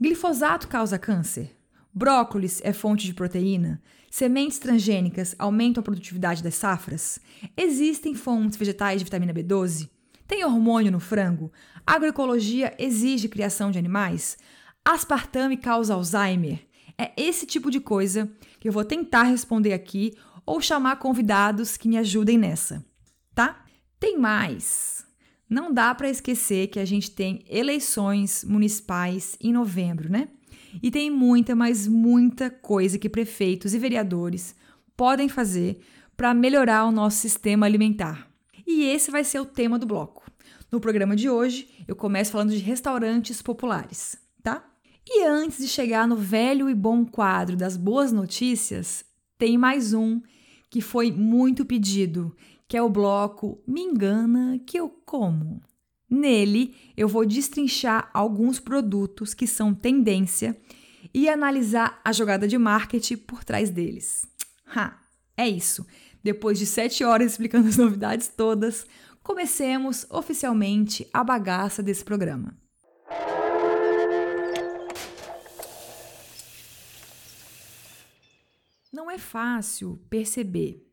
Glifosato 0.00 0.66
causa 0.66 0.98
câncer? 0.98 1.56
Brócolis 1.94 2.60
é 2.64 2.72
fonte 2.72 3.06
de 3.06 3.14
proteína? 3.14 3.80
Sementes 4.10 4.58
transgênicas 4.58 5.36
aumentam 5.38 5.82
a 5.82 5.84
produtividade 5.84 6.42
das 6.42 6.56
safras? 6.56 7.20
Existem 7.56 8.12
fontes 8.12 8.58
vegetais 8.58 8.98
de 9.00 9.04
vitamina 9.04 9.32
B12? 9.32 9.88
Tem 10.30 10.44
hormônio 10.44 10.92
no 10.92 11.00
frango? 11.00 11.50
Agroecologia 11.84 12.72
exige 12.78 13.28
criação 13.28 13.72
de 13.72 13.80
animais? 13.80 14.38
Aspartame 14.84 15.56
causa 15.56 15.94
Alzheimer? 15.94 16.68
É 16.96 17.10
esse 17.16 17.44
tipo 17.44 17.68
de 17.68 17.80
coisa 17.80 18.30
que 18.60 18.68
eu 18.68 18.72
vou 18.72 18.84
tentar 18.84 19.24
responder 19.24 19.72
aqui 19.72 20.16
ou 20.46 20.60
chamar 20.60 21.00
convidados 21.00 21.76
que 21.76 21.88
me 21.88 21.98
ajudem 21.98 22.38
nessa, 22.38 22.86
tá? 23.34 23.64
Tem 23.98 24.16
mais. 24.16 25.04
Não 25.48 25.74
dá 25.74 25.92
para 25.96 26.08
esquecer 26.08 26.68
que 26.68 26.78
a 26.78 26.84
gente 26.84 27.10
tem 27.10 27.44
eleições 27.48 28.44
municipais 28.44 29.36
em 29.40 29.52
novembro, 29.52 30.08
né? 30.08 30.28
E 30.80 30.92
tem 30.92 31.10
muita, 31.10 31.56
mas 31.56 31.88
muita 31.88 32.48
coisa 32.48 33.00
que 33.00 33.08
prefeitos 33.08 33.74
e 33.74 33.80
vereadores 33.80 34.54
podem 34.96 35.28
fazer 35.28 35.80
para 36.16 36.32
melhorar 36.32 36.84
o 36.84 36.92
nosso 36.92 37.16
sistema 37.16 37.66
alimentar. 37.66 38.30
E 38.72 38.84
esse 38.84 39.10
vai 39.10 39.24
ser 39.24 39.40
o 39.40 39.44
tema 39.44 39.80
do 39.80 39.84
bloco. 39.84 40.19
No 40.70 40.80
programa 40.80 41.16
de 41.16 41.28
hoje, 41.28 41.68
eu 41.88 41.96
começo 41.96 42.30
falando 42.30 42.50
de 42.50 42.58
restaurantes 42.58 43.42
populares, 43.42 44.16
tá? 44.40 44.64
E 45.04 45.24
antes 45.24 45.58
de 45.58 45.66
chegar 45.66 46.06
no 46.06 46.14
velho 46.14 46.70
e 46.70 46.74
bom 46.74 47.04
quadro 47.04 47.56
das 47.56 47.76
boas 47.76 48.12
notícias, 48.12 49.04
tem 49.36 49.58
mais 49.58 49.92
um 49.92 50.20
que 50.70 50.80
foi 50.80 51.10
muito 51.10 51.64
pedido, 51.64 52.36
que 52.68 52.76
é 52.76 52.82
o 52.82 52.88
bloco 52.88 53.60
Me 53.66 53.80
Engana 53.80 54.60
Que 54.64 54.78
Eu 54.78 54.88
Como. 54.88 55.60
Nele, 56.08 56.76
eu 56.96 57.08
vou 57.08 57.26
destrinchar 57.26 58.08
alguns 58.14 58.60
produtos 58.60 59.34
que 59.34 59.48
são 59.48 59.74
tendência 59.74 60.56
e 61.12 61.28
analisar 61.28 62.00
a 62.04 62.12
jogada 62.12 62.46
de 62.46 62.56
marketing 62.56 63.16
por 63.16 63.42
trás 63.42 63.70
deles. 63.70 64.24
Ha, 64.72 64.96
é 65.36 65.48
isso. 65.48 65.84
Depois 66.22 66.58
de 66.58 66.66
sete 66.66 67.02
horas 67.02 67.32
explicando 67.32 67.68
as 67.68 67.76
novidades 67.78 68.28
todas, 68.28 68.86
comecemos 69.30 70.04
oficialmente 70.10 71.08
a 71.14 71.22
bagaça 71.22 71.84
desse 71.84 72.04
programa. 72.04 72.52
Não 78.92 79.08
é 79.08 79.18
fácil 79.18 80.02
perceber, 80.10 80.84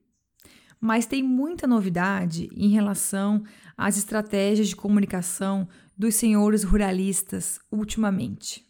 mas 0.79 1.08
tem 1.08 1.24
muita 1.24 1.65
novidade 1.65 2.48
em 2.56 2.70
relação 2.70 3.44
às 3.75 3.98
estratégias 3.98 4.67
de 4.67 4.75
comunicação 4.75 5.67
dos 5.98 6.13
senhores 6.13 6.63
ruralistas 6.63 7.60
ultimamente. 7.72 8.63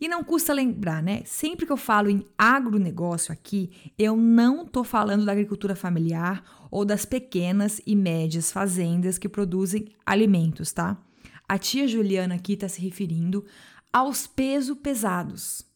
E 0.00 0.06
não 0.06 0.22
custa 0.22 0.52
lembrar, 0.52 1.02
né? 1.02 1.22
Sempre 1.24 1.66
que 1.66 1.72
eu 1.72 1.76
falo 1.76 2.08
em 2.08 2.24
agronegócio 2.38 3.32
aqui, 3.32 3.92
eu 3.98 4.16
não 4.16 4.62
estou 4.62 4.84
falando 4.84 5.24
da 5.24 5.32
agricultura 5.32 5.74
familiar 5.74 6.57
ou 6.70 6.84
das 6.84 7.04
pequenas 7.04 7.80
e 7.86 7.94
médias 7.96 8.52
fazendas 8.52 9.18
que 9.18 9.28
produzem 9.28 9.88
alimentos, 10.04 10.72
tá? 10.72 10.96
A 11.48 11.56
tia 11.56 11.88
Juliana 11.88 12.34
aqui 12.34 12.52
está 12.52 12.68
se 12.68 12.80
referindo 12.80 13.44
aos 13.92 14.26
peso 14.26 14.76
pesados. 14.76 15.66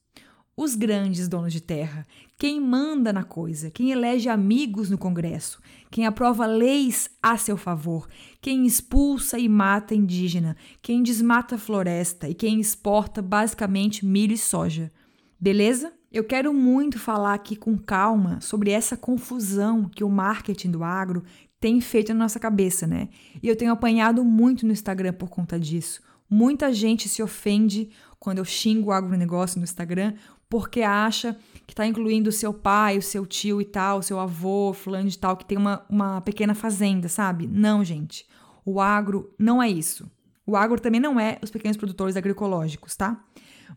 Os 0.55 0.75
grandes 0.75 1.29
donos 1.29 1.51
de 1.51 1.63
terra, 1.63 2.07
quem 2.39 2.61
manda 2.61 3.11
na 3.11 3.25
coisa, 3.25 3.71
quem 3.71 3.91
elege 3.91 4.29
amigos 4.29 4.91
no 4.91 4.99
Congresso, 4.99 5.63
quem 5.91 6.05
aprova 6.05 6.45
leis 6.45 7.09
a 7.23 7.39
seu 7.39 7.57
favor, 7.57 8.07
quem 8.41 8.67
expulsa 8.67 9.39
e 9.39 9.49
mata 9.49 9.95
indígena, 9.95 10.55
quem 10.83 11.03
desmata 11.03 11.57
floresta 11.57 12.29
e 12.29 12.35
quem 12.35 12.61
exporta 12.61 13.23
basicamente 13.23 14.05
milho 14.05 14.35
e 14.35 14.39
soja. 14.39 14.93
Beleza? 15.41 15.93
Eu 16.13 16.25
quero 16.25 16.53
muito 16.53 16.99
falar 16.99 17.33
aqui 17.33 17.57
com 17.57 17.79
calma 17.79 18.39
sobre 18.43 18.71
essa 18.71 18.99
confusão 18.99 19.89
que 19.89 20.05
o 20.05 20.11
marketing 20.11 20.71
do 20.71 20.85
agro 20.85 21.23
tem 21.59 21.81
feito 21.81 22.13
na 22.13 22.25
nossa 22.25 22.39
cabeça, 22.39 22.87
né? 22.87 23.09
E 23.43 23.49
eu 23.49 23.57
tenho 23.57 23.73
apanhado 23.73 24.23
muito 24.23 24.67
no 24.67 24.73
Instagram 24.73 25.15
por 25.15 25.31
conta 25.31 25.59
disso. 25.59 26.03
Muita 26.29 26.71
gente 26.71 27.09
se 27.09 27.23
ofende 27.23 27.89
quando 28.19 28.39
eu 28.39 28.45
xingo 28.45 28.91
o 28.91 28.93
agronegócio 28.93 29.59
no 29.59 29.65
Instagram 29.65 30.13
porque 30.51 30.83
acha 30.83 31.35
que 31.67 31.73
está 31.73 31.87
incluindo 31.87 32.29
o 32.29 32.33
seu 32.33 32.53
pai, 32.53 32.99
o 32.99 33.03
seu 33.03 33.25
tio 33.25 33.59
e 33.59 33.65
tal, 33.65 34.01
o 34.01 34.03
seu 34.03 34.21
avô, 34.21 34.75
fulano 34.75 35.09
de 35.09 35.19
tal, 35.19 35.35
que 35.35 35.47
tem 35.47 35.57
uma, 35.57 35.83
uma 35.89 36.21
pequena 36.21 36.55
fazenda, 36.55 37.09
sabe? 37.09 37.47
Não, 37.47 37.83
gente. 37.83 38.27
O 38.67 38.83
agro 38.83 39.33
não 39.39 39.63
é 39.63 39.71
isso. 39.71 40.11
O 40.45 40.57
agro 40.57 40.79
também 40.79 41.01
não 41.01 41.19
é 41.19 41.39
os 41.41 41.51
pequenos 41.51 41.79
produtores 41.79 42.19
agroecológicos, 42.19 42.95
tá? 42.95 43.25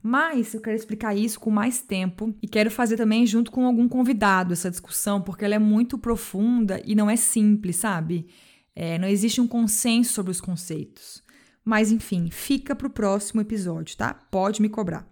Mas 0.01 0.53
eu 0.53 0.61
quero 0.61 0.75
explicar 0.75 1.15
isso 1.15 1.39
com 1.39 1.49
mais 1.49 1.81
tempo 1.81 2.35
e 2.41 2.47
quero 2.47 2.69
fazer 2.69 2.97
também 2.97 3.25
junto 3.25 3.51
com 3.51 3.65
algum 3.65 3.87
convidado 3.87 4.53
essa 4.53 4.69
discussão, 4.69 5.21
porque 5.21 5.45
ela 5.45 5.55
é 5.55 5.59
muito 5.59 5.97
profunda 5.97 6.81
e 6.85 6.95
não 6.95 7.09
é 7.09 7.15
simples, 7.15 7.77
sabe? 7.77 8.27
É, 8.75 8.97
não 8.97 9.07
existe 9.07 9.39
um 9.39 9.47
consenso 9.47 10.13
sobre 10.13 10.31
os 10.31 10.41
conceitos. 10.41 11.23
Mas 11.63 11.91
enfim, 11.91 12.29
fica 12.29 12.75
para 12.75 12.87
o 12.87 12.91
próximo 12.91 13.41
episódio, 13.41 13.97
tá? 13.97 14.13
Pode 14.29 14.61
me 14.61 14.69
cobrar. 14.69 15.09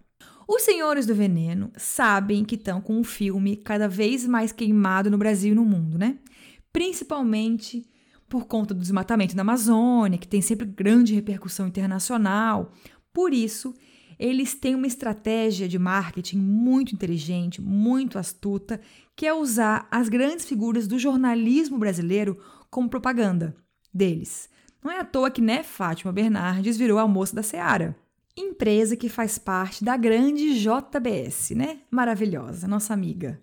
Os 0.47 0.61
senhores 0.61 1.05
do 1.05 1.15
veneno 1.15 1.71
sabem 1.77 2.43
que 2.43 2.55
estão 2.55 2.81
com 2.81 2.99
um 2.99 3.03
filme 3.03 3.55
cada 3.55 3.87
vez 3.87 4.27
mais 4.27 4.51
queimado 4.51 5.09
no 5.09 5.17
Brasil 5.17 5.53
e 5.53 5.55
no 5.55 5.65
mundo, 5.65 5.97
né? 5.97 6.19
Principalmente 6.71 7.87
por 8.27 8.45
conta 8.45 8.73
do 8.73 8.81
desmatamento 8.81 9.35
na 9.35 9.41
Amazônia, 9.41 10.17
que 10.17 10.27
tem 10.27 10.41
sempre 10.41 10.67
grande 10.67 11.13
repercussão 11.13 11.67
internacional. 11.67 12.73
Por 13.13 13.33
isso, 13.33 13.73
eles 14.20 14.53
têm 14.53 14.75
uma 14.75 14.88
estratégia 14.88 15.67
de 15.67 15.77
marketing 15.77 16.38
muito 16.38 16.93
inteligente, 16.93 17.62
muito 17.62 18.17
astuta, 18.17 18.79
que 19.15 19.25
é 19.25 19.34
usar 19.34 19.88
as 19.91 20.10
grandes 20.10 20.46
figuras 20.46 20.88
do 20.88 20.98
jornalismo 21.00 21.77
brasileiro 21.77 22.38
como 22.70 22.89
propaganda 22.89 23.55
deles. 23.93 24.50
Não 24.84 24.91
é 24.91 25.00
à 25.00 25.05
toa 25.05 25.32
que, 25.32 25.41
né, 25.41 25.63
Fátima 25.63 26.12
Bernardes 26.12 26.77
virou 26.77 27.00
a 27.00 27.08
moça 27.08 27.36
da 27.36 27.43
Seara. 27.43 27.96
Empresa 28.36 28.98
que 28.98 29.08
faz 29.08 29.38
parte 29.38 29.84
da 29.84 29.96
grande 29.96 30.60
JBS, 30.60 31.51
né? 31.51 31.82
Maravilhosa, 31.89 32.67
nossa 32.67 32.93
amiga. 32.93 33.39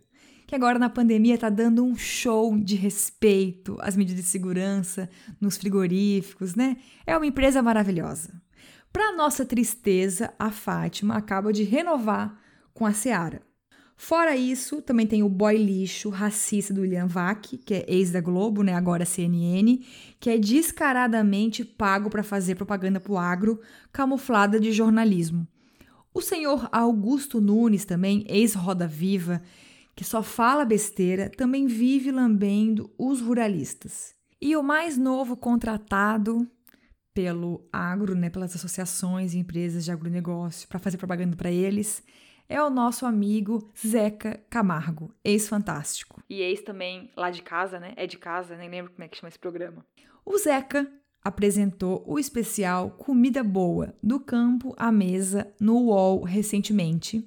Que 0.47 0.55
agora 0.57 0.81
na 0.81 0.91
pandemia 0.91 1.37
está 1.37 1.49
dando 1.49 1.85
um 1.85 1.95
show 1.97 2.59
de 2.59 2.75
respeito 2.75 3.79
às 3.81 3.97
medidas 3.97 4.25
de 4.25 4.29
segurança 4.29 5.09
nos 5.41 5.57
frigoríficos, 5.57 6.57
né? 6.57 6.77
É 7.07 7.17
uma 7.17 7.27
empresa 7.27 7.63
maravilhosa. 7.63 8.43
Para 8.93 9.13
nossa 9.13 9.45
tristeza, 9.45 10.33
a 10.39 10.51
Fátima 10.51 11.15
acaba 11.15 11.53
de 11.53 11.63
renovar 11.63 12.37
com 12.75 12.85
a 12.85 12.93
Seara. 12.93 13.41
Fora 13.97 14.35
isso, 14.35 14.81
também 14.81 15.07
tem 15.07 15.23
o 15.23 15.29
boy 15.29 15.57
lixo 15.59 16.09
racista 16.09 16.73
do 16.73 16.81
William 16.81 17.07
Vac, 17.07 17.59
que 17.59 17.75
é 17.75 17.85
ex 17.87 18.11
da 18.11 18.21
Globo, 18.21 18.63
né, 18.63 18.75
agora 18.75 19.05
CNN, 19.05 19.85
que 20.19 20.31
é 20.31 20.39
descaradamente 20.39 21.65
pago 21.65 22.09
para 22.09 22.23
fazer 22.23 22.55
propaganda 22.55 22.99
pro 22.99 23.19
agro, 23.19 23.61
camuflada 23.93 24.59
de 24.59 24.73
jornalismo. 24.73 25.47
O 26.13 26.23
senhor 26.23 26.67
Augusto 26.73 27.41
Nunes, 27.41 27.85
também 27.85 28.25
ex-Roda 28.27 28.87
Viva, 28.87 29.43
que 29.95 30.03
só 30.03 30.23
fala 30.23 30.65
besteira, 30.65 31.31
também 31.37 31.67
vive 31.67 32.11
lambendo 32.11 32.91
os 32.99 33.21
ruralistas. 33.21 34.15
E 34.41 34.57
o 34.57 34.63
mais 34.63 34.97
novo 34.97 35.37
contratado 35.37 36.49
pelo 37.15 37.67
agro, 37.73 38.15
né, 38.15 38.31
pelas 38.31 38.55
associações 38.55 39.35
e 39.35 39.39
empresas 39.39 39.85
de 39.85 39.91
agronegócio 39.91 40.69
para 40.69 40.79
fazer 40.79 40.97
propaganda 40.97 41.37
para 41.37 41.51
eles, 41.51 42.03
é 42.49 42.61
o 42.63 42.69
nosso 42.69 43.07
amigo 43.07 43.71
Zeca 43.79 44.41
Camargo, 44.51 45.15
ex-fantástico. 45.25 46.21
E 46.29 46.41
ex 46.41 46.63
também 46.63 47.11
lá 47.17 47.31
de 47.31 47.43
casa, 47.43 47.79
né? 47.79 47.93
É 47.97 48.07
de 48.07 48.19
casa, 48.19 48.57
nem 48.57 48.69
lembro 48.69 48.91
como 48.91 49.05
é 49.05 49.09
que 49.09 49.17
chama 49.17 49.29
esse 49.29 49.39
programa. 49.39 49.87
O 50.27 50.37
Zeca 50.37 50.91
apresentou 51.23 52.03
o 52.07 52.19
especial 52.19 52.91
Comida 52.91 53.45
Boa, 53.45 53.95
do 54.03 54.19
campo 54.19 54.75
à 54.77 54.91
mesa, 54.91 55.53
no 55.61 55.77
UOL 55.77 56.23
recentemente. 56.25 57.25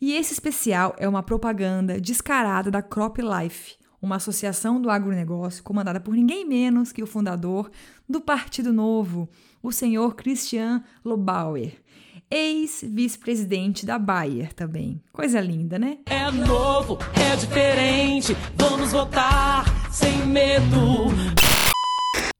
E 0.00 0.14
esse 0.14 0.32
especial 0.32 0.94
é 0.98 1.08
uma 1.08 1.22
propaganda 1.22 2.00
descarada 2.00 2.70
da 2.70 2.82
Crop 2.82 3.18
Life, 3.18 3.76
uma 4.00 4.16
associação 4.16 4.80
do 4.80 4.90
agronegócio 4.90 5.62
comandada 5.62 6.00
por 6.00 6.14
ninguém 6.14 6.44
menos 6.44 6.92
que 6.92 7.02
o 7.02 7.06
fundador 7.06 7.70
do 8.08 8.20
Partido 8.20 8.72
Novo, 8.72 9.28
o 9.62 9.72
senhor 9.72 10.14
Christian 10.14 10.82
Lobauer, 11.04 11.74
ex-vice-presidente 12.30 13.84
da 13.84 13.98
Bayer 13.98 14.52
também. 14.52 15.02
Coisa 15.12 15.40
linda, 15.40 15.78
né? 15.78 15.98
É 16.06 16.30
novo, 16.30 16.98
é 17.14 17.36
diferente, 17.36 18.34
vamos 18.56 18.92
votar 18.92 19.64
sem 19.90 20.26
medo. 20.26 21.08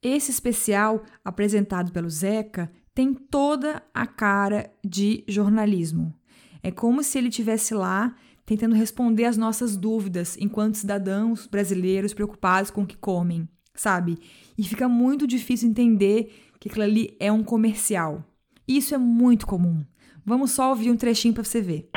Esse 0.03 0.31
especial, 0.31 1.03
apresentado 1.25 1.91
pelo 1.91 2.09
Zeca, 2.09 2.71
tem 2.95 3.13
toda 3.15 3.83
a 3.93 4.07
cara 4.07 4.71
de 4.85 5.25
jornalismo. 5.27 6.15
É 6.63 6.71
como 6.71 7.03
se 7.03 7.19
ele 7.19 7.31
tivesse 7.31 7.75
lá 7.75 8.15
tentando 8.49 8.75
responder 8.75 9.27
às 9.27 9.37
nossas 9.37 9.77
dúvidas 9.77 10.35
enquanto 10.41 10.79
cidadãos 10.79 11.47
brasileiros 11.47 12.15
preocupados 12.15 12.71
com 12.71 12.81
o 12.81 12.87
que 12.87 12.97
comem, 12.97 13.47
sabe? 13.75 14.19
E 14.57 14.65
fica 14.65 14.89
muito 14.89 15.27
difícil 15.27 15.69
entender 15.69 16.33
que 16.59 16.67
aquilo 16.67 16.85
ali 16.85 17.15
é 17.21 17.31
um 17.31 17.45
comercial. 17.45 18.25
Isso 18.67 18.95
é 18.95 18.99
muito 18.99 19.47
comum. 19.47 19.85
Vamos 20.25 20.53
só 20.53 20.71
ouvir 20.71 20.91
um 20.91 20.97
trechinho 20.97 21.35
para 21.35 21.45
você 21.45 21.61
ver. 21.61 21.91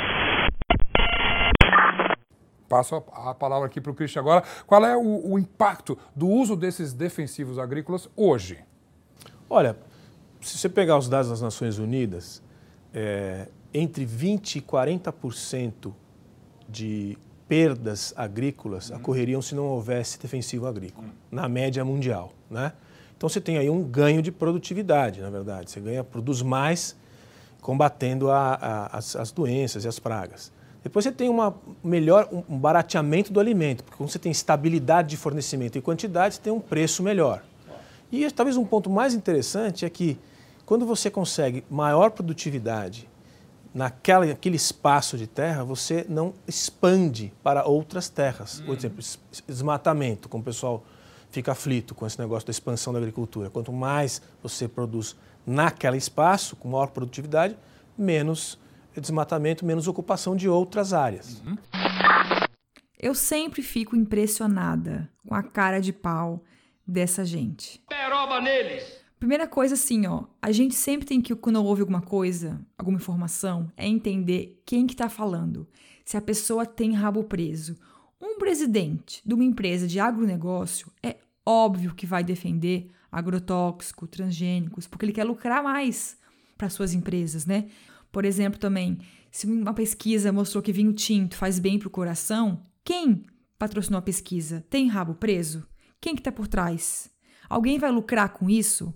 Passo 2.68 2.98
a, 2.98 3.34
palavra 3.34 3.68
aqui 3.68 3.80
para 3.80 3.94
o 3.94 3.96
Christian 3.96 4.20
agora. 4.20 4.44
Qual 4.68 4.86
é 4.86 4.96
o, 4.98 5.32
o 5.32 5.40
impacto 5.40 5.98
do 6.14 6.28
uso 6.28 6.58
desses 6.58 6.92
defensivos 6.92 7.58
agrícolas 7.58 8.10
hoje? 8.14 8.60
Olha, 9.50 9.78
se 10.42 10.58
você 10.58 10.68
pegar 10.68 10.98
os 10.98 11.08
dados 11.08 11.30
das 11.30 11.42
Nações 11.42 11.78
Unidas, 11.78 12.44
é, 12.94 13.48
entre 13.74 14.06
20% 14.06 14.58
e 14.58 14.62
40% 14.62 15.94
de 16.72 17.18
perdas 17.48 18.14
agrícolas 18.16 18.90
uhum. 18.90 18.98
ocorreriam 18.98 19.42
se 19.42 19.54
não 19.54 19.66
houvesse 19.66 20.18
defensivo 20.18 20.66
agrícola, 20.68 21.08
uhum. 21.08 21.14
na 21.30 21.50
média 21.50 21.84
mundial. 21.84 22.32
Né? 22.50 22.72
Então 23.18 23.28
você 23.28 23.42
tem 23.42 23.58
aí 23.58 23.70
um 23.70 23.84
ganho 23.84 24.22
de 24.22 24.32
produtividade, 24.32 25.22
na 25.22 25.30
verdade. 25.30 25.70
Você 25.70 25.80
ganha, 25.80 26.04
produz 26.04 26.42
mais 26.42 26.96
combatendo 27.60 28.32
a, 28.32 28.54
a, 28.54 28.98
as, 28.98 29.16
as 29.16 29.32
doenças 29.32 29.86
e 29.86 29.88
as 29.88 30.00
pragas. 30.00 30.52
Depois 30.84 31.06
você 31.06 31.12
tem 31.12 31.30
uma 31.30 31.54
melhor, 31.84 32.28
um 32.32 32.58
barateamento 32.58 33.32
do 33.32 33.40
alimento, 33.40 33.84
porque 33.84 33.98
quando 33.98 34.10
você 34.10 34.18
tem 34.18 34.32
estabilidade 34.32 35.10
de 35.10 35.18
fornecimento 35.18 35.78
e 35.78 35.82
quantidade, 35.82 36.36
você 36.36 36.42
tem 36.42 36.52
um 36.52 36.60
preço 36.60 37.04
melhor. 37.04 37.44
E 38.12 38.30
talvez 38.32 38.58
um 38.58 38.66
ponto 38.66 38.90
mais 38.90 39.14
interessante 39.14 39.86
é 39.86 39.90
que 39.90 40.18
quando 40.66 40.86
você 40.86 41.12
consegue 41.12 41.64
maior 41.70 42.12
produtividade 42.12 43.08
naquela, 43.74 44.26
naquele 44.26 44.56
espaço 44.56 45.18
de 45.18 45.28
terra, 45.28 45.64
você 45.64 46.06
não 46.10 46.34
expande 46.48 47.34
para 47.44 47.66
outras 47.66 48.10
terras. 48.10 48.62
Por 48.62 48.76
exemplo, 48.76 49.04
desmatamento, 49.48 50.28
como 50.28 50.42
o 50.42 50.46
pessoal 50.46 50.84
fica 51.30 51.54
aflito 51.54 51.96
com 51.96 52.06
esse 52.06 52.20
negócio 52.20 52.46
da 52.46 52.52
expansão 52.52 52.92
da 52.92 53.00
agricultura. 53.00 53.50
Quanto 53.50 53.72
mais 53.72 54.22
você 54.44 54.68
produz 54.68 55.16
naquele 55.46 55.98
espaço, 55.98 56.56
com 56.56 56.70
maior 56.70 56.88
produtividade, 56.88 57.58
menos 57.98 58.60
desmatamento, 58.96 59.66
menos 59.66 59.88
ocupação 59.88 60.36
de 60.36 60.50
outras 60.50 60.92
áreas. 60.92 61.42
Uhum. 61.46 61.58
Eu 63.00 63.16
sempre 63.16 63.64
fico 63.64 63.96
impressionada 63.96 65.10
com 65.26 65.34
a 65.34 65.42
cara 65.42 65.80
de 65.80 65.94
pau 65.94 66.44
dessa 66.86 67.24
gente. 67.24 67.82
Peroba 67.88 68.42
neles! 68.42 69.01
Primeira 69.22 69.48
coisa, 69.48 69.76
assim, 69.76 70.08
ó, 70.08 70.24
a 70.42 70.52
gente 70.52 70.74
sempre 70.74 71.06
tem 71.06 71.22
que, 71.22 71.36
quando 71.36 71.64
ouve 71.64 71.82
alguma 71.82 72.02
coisa, 72.02 72.60
alguma 72.76 72.98
informação, 72.98 73.72
é 73.78 73.88
entender 73.88 74.60
quem 74.66 74.88
que 74.88 74.96
tá 74.96 75.08
falando. 75.08 75.70
Se 76.04 76.18
a 76.18 76.22
pessoa 76.22 76.66
tem 76.66 76.96
rabo 76.96 77.24
preso. 77.24 77.78
Um 78.20 78.40
presidente 78.40 79.22
de 79.24 79.32
uma 79.36 79.44
empresa 79.44 79.88
de 79.88 80.00
agronegócio 80.00 80.92
é 81.04 81.18
óbvio 81.46 81.94
que 81.94 82.08
vai 82.08 82.24
defender 82.24 82.90
agrotóxico, 83.12 84.08
transgênicos, 84.08 84.88
porque 84.88 85.06
ele 85.06 85.14
quer 85.14 85.24
lucrar 85.24 85.62
mais 85.62 86.18
para 86.58 86.68
suas 86.68 86.96
empresas, 86.96 87.46
né? 87.46 87.68
Por 88.12 88.26
exemplo, 88.26 88.60
também, 88.60 88.98
se 89.30 89.46
uma 89.46 89.76
pesquisa 89.76 90.34
mostrou 90.34 90.64
que 90.64 90.74
vinho 90.74 90.94
tinto 90.94 91.38
faz 91.38 91.60
bem 91.60 91.78
para 91.78 91.88
o 91.88 91.92
coração, 91.92 92.66
quem 92.84 93.24
patrocinou 93.60 94.00
a 94.00 94.02
pesquisa? 94.02 94.66
Tem 94.68 94.88
rabo 94.88 95.14
preso? 95.14 95.64
Quem 96.02 96.16
que 96.16 96.22
está 96.22 96.32
por 96.32 96.48
trás? 96.48 97.12
Alguém 97.48 97.78
vai 97.78 97.92
lucrar 97.92 98.30
com 98.30 98.50
isso? 98.50 98.92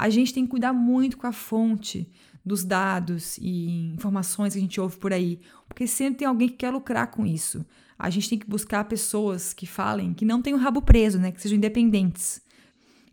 A 0.00 0.08
gente 0.10 0.32
tem 0.32 0.44
que 0.44 0.50
cuidar 0.50 0.72
muito 0.72 1.16
com 1.16 1.26
a 1.26 1.32
fonte 1.32 2.08
dos 2.44 2.62
dados 2.64 3.36
e 3.38 3.92
informações 3.92 4.52
que 4.52 4.58
a 4.60 4.62
gente 4.62 4.80
ouve 4.80 4.96
por 4.96 5.12
aí, 5.12 5.40
porque 5.68 5.88
sempre 5.88 6.20
tem 6.20 6.28
alguém 6.28 6.48
que 6.48 6.54
quer 6.54 6.70
lucrar 6.70 7.10
com 7.10 7.26
isso. 7.26 7.66
A 7.98 8.08
gente 8.08 8.28
tem 8.28 8.38
que 8.38 8.46
buscar 8.46 8.84
pessoas 8.84 9.52
que 9.52 9.66
falem 9.66 10.14
que 10.14 10.24
não 10.24 10.40
tenham 10.40 10.56
rabo 10.56 10.80
preso, 10.80 11.18
né, 11.18 11.32
que 11.32 11.42
sejam 11.42 11.58
independentes. 11.58 12.40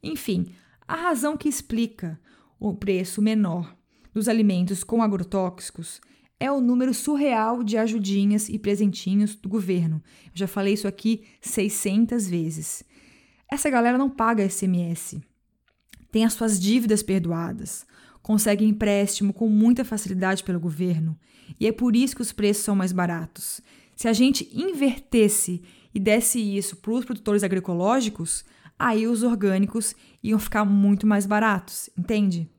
Enfim, 0.03 0.45
a 0.87 0.95
razão 0.95 1.35
que 1.35 1.49
explica 1.49 2.21
o 2.59 2.71
preço 2.75 3.19
menor 3.19 3.75
dos 4.13 4.29
alimentos 4.29 4.83
com 4.83 5.01
agrotóxicos 5.01 5.99
é 6.39 6.51
o 6.51 6.61
número 6.61 6.93
surreal 6.93 7.63
de 7.63 7.79
ajudinhas 7.79 8.47
e 8.47 8.59
presentinhos 8.59 9.33
do 9.33 9.49
governo. 9.49 10.03
Eu 10.27 10.33
já 10.35 10.47
falei 10.47 10.75
isso 10.75 10.87
aqui 10.87 11.23
600 11.41 12.29
vezes. 12.29 12.83
Essa 13.51 13.71
galera 13.71 13.97
não 13.97 14.07
paga 14.07 14.47
SMS, 14.47 15.19
tem 16.15 16.23
as 16.23 16.31
suas 16.31 16.57
dívidas 16.57 17.03
perdoadas, 17.03 17.85
consegue 18.21 18.63
empréstimo 18.63 19.33
com 19.33 19.49
muita 19.49 19.83
facilidade 19.83 20.45
pelo 20.45 20.61
governo 20.61 21.19
e 21.59 21.67
é 21.67 21.73
por 21.73 21.93
isso 21.93 22.15
que 22.15 22.21
os 22.21 22.31
preços 22.31 22.63
são 22.63 22.73
mais 22.73 22.93
baratos. 22.93 23.59
Se 23.97 24.07
a 24.07 24.13
gente 24.13 24.49
invertesse 24.53 25.61
e 25.93 25.99
desse 25.99 26.39
isso 26.39 26.77
para 26.77 26.93
os 26.93 27.03
produtores 27.03 27.43
agroecológicos, 27.43 28.45
aí 28.79 29.05
os 29.05 29.23
orgânicos 29.23 29.93
iam 30.23 30.39
ficar 30.39 30.63
muito 30.63 31.05
mais 31.05 31.25
baratos, 31.25 31.89
entende? 31.97 32.49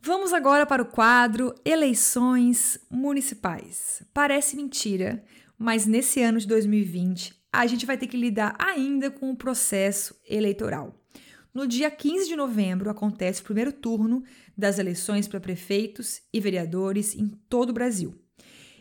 Vamos 0.00 0.32
agora 0.32 0.66
para 0.66 0.82
o 0.82 0.86
quadro 0.86 1.54
Eleições 1.64 2.80
Municipais. 2.90 4.02
Parece 4.12 4.56
mentira, 4.56 5.22
mas 5.58 5.86
nesse 5.86 6.22
ano 6.22 6.38
de 6.38 6.46
2020 6.46 7.34
a 7.52 7.66
gente 7.66 7.84
vai 7.84 7.98
ter 7.98 8.06
que 8.06 8.16
lidar 8.16 8.54
ainda 8.58 9.10
com 9.10 9.30
o 9.30 9.36
processo 9.36 10.14
eleitoral. 10.28 10.94
No 11.52 11.66
dia 11.66 11.90
15 11.90 12.28
de 12.28 12.36
novembro 12.36 12.90
acontece 12.90 13.40
o 13.40 13.44
primeiro 13.44 13.72
turno 13.72 14.22
das 14.56 14.78
eleições 14.78 15.26
para 15.26 15.40
prefeitos 15.40 16.20
e 16.32 16.40
vereadores 16.40 17.14
em 17.16 17.28
todo 17.48 17.70
o 17.70 17.72
Brasil. 17.72 18.14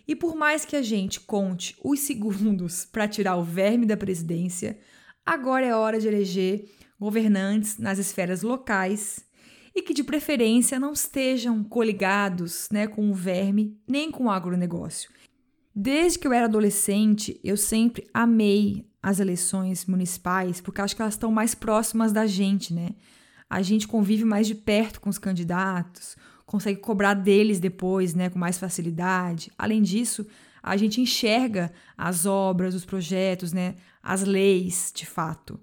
E 0.07 0.15
por 0.15 0.35
mais 0.35 0.63
que 0.63 0.75
a 0.75 0.81
gente 0.81 1.19
conte 1.21 1.75
os 1.83 2.01
segundos 2.01 2.85
para 2.91 3.07
tirar 3.07 3.35
o 3.37 3.43
verme 3.43 3.85
da 3.85 3.97
presidência, 3.97 4.77
agora 5.25 5.65
é 5.65 5.75
hora 5.75 5.99
de 5.99 6.07
eleger 6.07 6.69
governantes 6.99 7.77
nas 7.77 7.97
esferas 7.97 8.41
locais 8.41 9.25
e 9.73 9.81
que 9.81 9.93
de 9.93 10.03
preferência 10.03 10.79
não 10.79 10.93
estejam 10.93 11.63
coligados 11.63 12.67
né, 12.71 12.87
com 12.87 13.09
o 13.09 13.13
verme 13.13 13.79
nem 13.87 14.09
com 14.11 14.25
o 14.25 14.31
agronegócio. 14.31 15.11
Desde 15.79 16.17
que 16.17 16.25
eu 16.25 16.33
era 16.33 16.45
adolescente, 16.47 17.39
eu 17.43 17.55
sempre 17.55 18.07
amei 18.11 18.89
as 18.99 19.19
eleições 19.19 19.85
municipais, 19.85 20.59
porque 20.59 20.81
acho 20.81 20.95
que 20.95 21.03
elas 21.03 21.13
estão 21.13 21.31
mais 21.31 21.53
próximas 21.53 22.11
da 22.11 22.25
gente, 22.25 22.73
né? 22.73 22.95
A 23.47 23.61
gente 23.61 23.87
convive 23.87 24.25
mais 24.25 24.47
de 24.47 24.55
perto 24.55 24.99
com 24.99 25.07
os 25.07 25.19
candidatos, 25.19 26.17
consegue 26.47 26.79
cobrar 26.79 27.13
deles 27.13 27.59
depois, 27.59 28.15
né, 28.15 28.27
com 28.27 28.39
mais 28.39 28.57
facilidade. 28.57 29.51
Além 29.55 29.83
disso, 29.83 30.25
a 30.63 30.75
gente 30.75 30.99
enxerga 30.99 31.71
as 31.95 32.25
obras, 32.25 32.73
os 32.73 32.83
projetos, 32.83 33.53
né, 33.53 33.75
as 34.01 34.23
leis, 34.23 34.91
de 34.91 35.05
fato. 35.05 35.59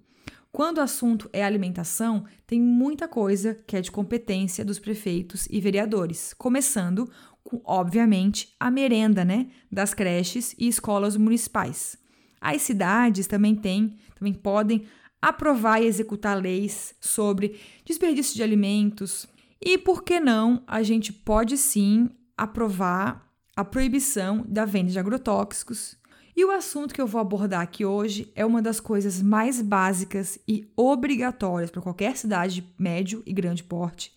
Quando 0.53 0.79
o 0.79 0.83
assunto 0.83 1.29
é 1.33 1.43
alimentação, 1.43 2.25
tem 2.47 2.61
muita 2.61 3.09
coisa 3.09 3.59
que 3.67 3.77
é 3.77 3.81
de 3.81 3.91
competência 3.91 4.65
dos 4.65 4.79
prefeitos 4.79 5.49
e 5.51 5.61
vereadores, 5.61 6.33
começando 6.35 7.11
com, 7.45 7.61
obviamente, 7.65 8.55
a 8.59 8.71
merenda, 8.71 9.25
né, 9.25 9.49
das 9.71 9.95
creches 9.95 10.55
e 10.59 10.67
escolas 10.67 11.17
municipais. 11.17 11.97
As 12.41 12.63
cidades 12.63 13.27
também 13.27 13.55
têm, 13.55 13.97
também 14.15 14.33
podem 14.33 14.85
aprovar 15.23 15.81
e 15.81 15.87
executar 15.87 16.37
leis 16.37 16.95
sobre 17.01 17.61
desperdício 17.85 18.35
de 18.35 18.43
alimentos. 18.43 19.27
E 19.61 19.79
por 19.79 20.03
que 20.03 20.19
não, 20.19 20.63
a 20.67 20.83
gente 20.83 21.13
pode 21.13 21.57
sim 21.57 22.11
aprovar 22.37 23.31
a 23.57 23.65
proibição 23.65 24.45
da 24.49 24.65
venda 24.65 24.91
de 24.91 24.99
agrotóxicos 24.99 25.97
e 26.37 26.45
o 26.45 26.51
assunto 26.51 26.93
que 26.93 27.01
eu 27.01 27.07
vou 27.07 27.21
abordar 27.21 27.61
aqui 27.61 27.85
hoje 27.85 28.33
é 28.35 28.45
uma 28.45 28.61
das 28.61 28.81
coisas 28.81 29.23
mais 29.23 29.63
básicas 29.63 30.37
e 30.49 30.69
obrigatórias 30.77 31.71
para 31.71 31.81
qualquer 31.81 32.17
cidade 32.17 32.57
de 32.57 32.75
médio 32.77 33.23
e 33.25 33.33
grande 33.33 33.63
porte, 33.63 34.13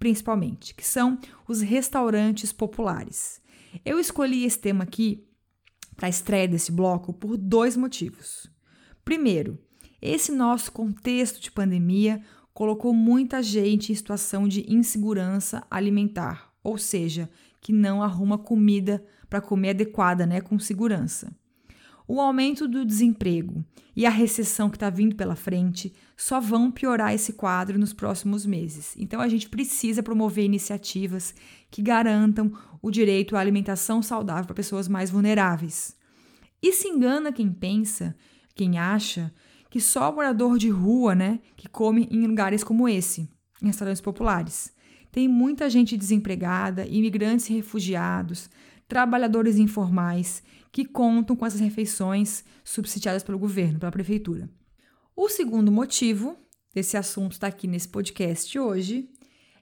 principalmente, 0.00 0.74
que 0.74 0.84
são 0.84 1.18
os 1.46 1.60
restaurantes 1.60 2.52
populares. 2.52 3.40
Eu 3.84 4.00
escolhi 4.00 4.44
esse 4.44 4.58
tema 4.58 4.82
aqui 4.82 5.24
para 5.94 6.06
a 6.06 6.10
estreia 6.10 6.48
desse 6.48 6.72
bloco 6.72 7.12
por 7.12 7.36
dois 7.36 7.76
motivos. 7.76 8.50
Primeiro, 9.04 9.58
esse 10.00 10.32
nosso 10.32 10.72
contexto 10.72 11.38
de 11.38 11.52
pandemia 11.52 12.22
colocou 12.54 12.94
muita 12.94 13.42
gente 13.42 13.92
em 13.92 13.94
situação 13.94 14.48
de 14.48 14.64
insegurança 14.72 15.62
alimentar, 15.70 16.50
ou 16.64 16.78
seja, 16.78 17.30
que 17.60 17.72
não 17.72 18.02
arruma 18.02 18.38
comida 18.38 19.04
para 19.28 19.42
comer 19.42 19.70
adequada, 19.70 20.26
né, 20.26 20.40
com 20.40 20.58
segurança. 20.58 21.30
O 22.12 22.20
aumento 22.20 22.66
do 22.66 22.84
desemprego 22.84 23.64
e 23.94 24.04
a 24.04 24.10
recessão 24.10 24.68
que 24.68 24.74
está 24.74 24.90
vindo 24.90 25.14
pela 25.14 25.36
frente 25.36 25.94
só 26.16 26.40
vão 26.40 26.68
piorar 26.68 27.14
esse 27.14 27.34
quadro 27.34 27.78
nos 27.78 27.92
próximos 27.92 28.44
meses. 28.44 28.96
Então 28.98 29.20
a 29.20 29.28
gente 29.28 29.48
precisa 29.48 30.02
promover 30.02 30.44
iniciativas 30.44 31.32
que 31.70 31.80
garantam 31.80 32.52
o 32.82 32.90
direito 32.90 33.36
à 33.36 33.38
alimentação 33.38 34.02
saudável 34.02 34.46
para 34.46 34.56
pessoas 34.56 34.88
mais 34.88 35.08
vulneráveis. 35.08 35.96
E 36.60 36.72
se 36.72 36.88
engana 36.88 37.32
quem 37.32 37.48
pensa, 37.52 38.16
quem 38.56 38.76
acha 38.76 39.32
que 39.70 39.80
só 39.80 40.10
o 40.10 40.16
morador 40.16 40.58
de 40.58 40.68
rua, 40.68 41.14
né, 41.14 41.38
que 41.56 41.68
come 41.68 42.08
em 42.10 42.26
lugares 42.26 42.64
como 42.64 42.88
esse, 42.88 43.28
em 43.62 43.66
restaurantes 43.66 44.00
populares. 44.00 44.74
Tem 45.12 45.28
muita 45.28 45.70
gente 45.70 45.96
desempregada, 45.96 46.84
imigrantes 46.88 47.48
e 47.48 47.52
refugiados, 47.52 48.50
trabalhadores 48.88 49.58
informais 49.58 50.42
que 50.72 50.84
contam 50.84 51.34
com 51.36 51.44
essas 51.44 51.60
refeições 51.60 52.44
subsidiadas 52.64 53.22
pelo 53.22 53.38
governo, 53.38 53.78
pela 53.78 53.92
prefeitura. 53.92 54.48
O 55.16 55.28
segundo 55.28 55.70
motivo 55.72 56.36
desse 56.74 56.96
assunto 56.96 57.32
estar 57.32 57.48
aqui 57.48 57.66
nesse 57.66 57.88
podcast 57.88 58.58
hoje 58.58 59.10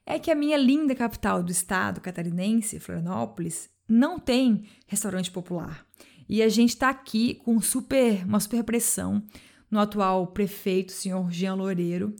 é 0.05 0.17
que 0.17 0.31
a 0.31 0.35
minha 0.35 0.57
linda 0.57 0.95
capital 0.95 1.43
do 1.43 1.51
estado 1.51 2.01
catarinense, 2.01 2.79
Florianópolis, 2.79 3.69
não 3.87 4.19
tem 4.19 4.65
restaurante 4.87 5.31
popular. 5.31 5.85
E 6.27 6.43
a 6.43 6.49
gente 6.49 6.69
está 6.69 6.89
aqui 6.89 7.35
com 7.35 7.59
super, 7.59 8.25
uma 8.25 8.39
super 8.39 8.63
pressão 8.63 9.23
no 9.69 9.79
atual 9.79 10.27
prefeito, 10.27 10.91
senhor 10.91 11.31
Jean 11.31 11.55
Loureiro, 11.55 12.15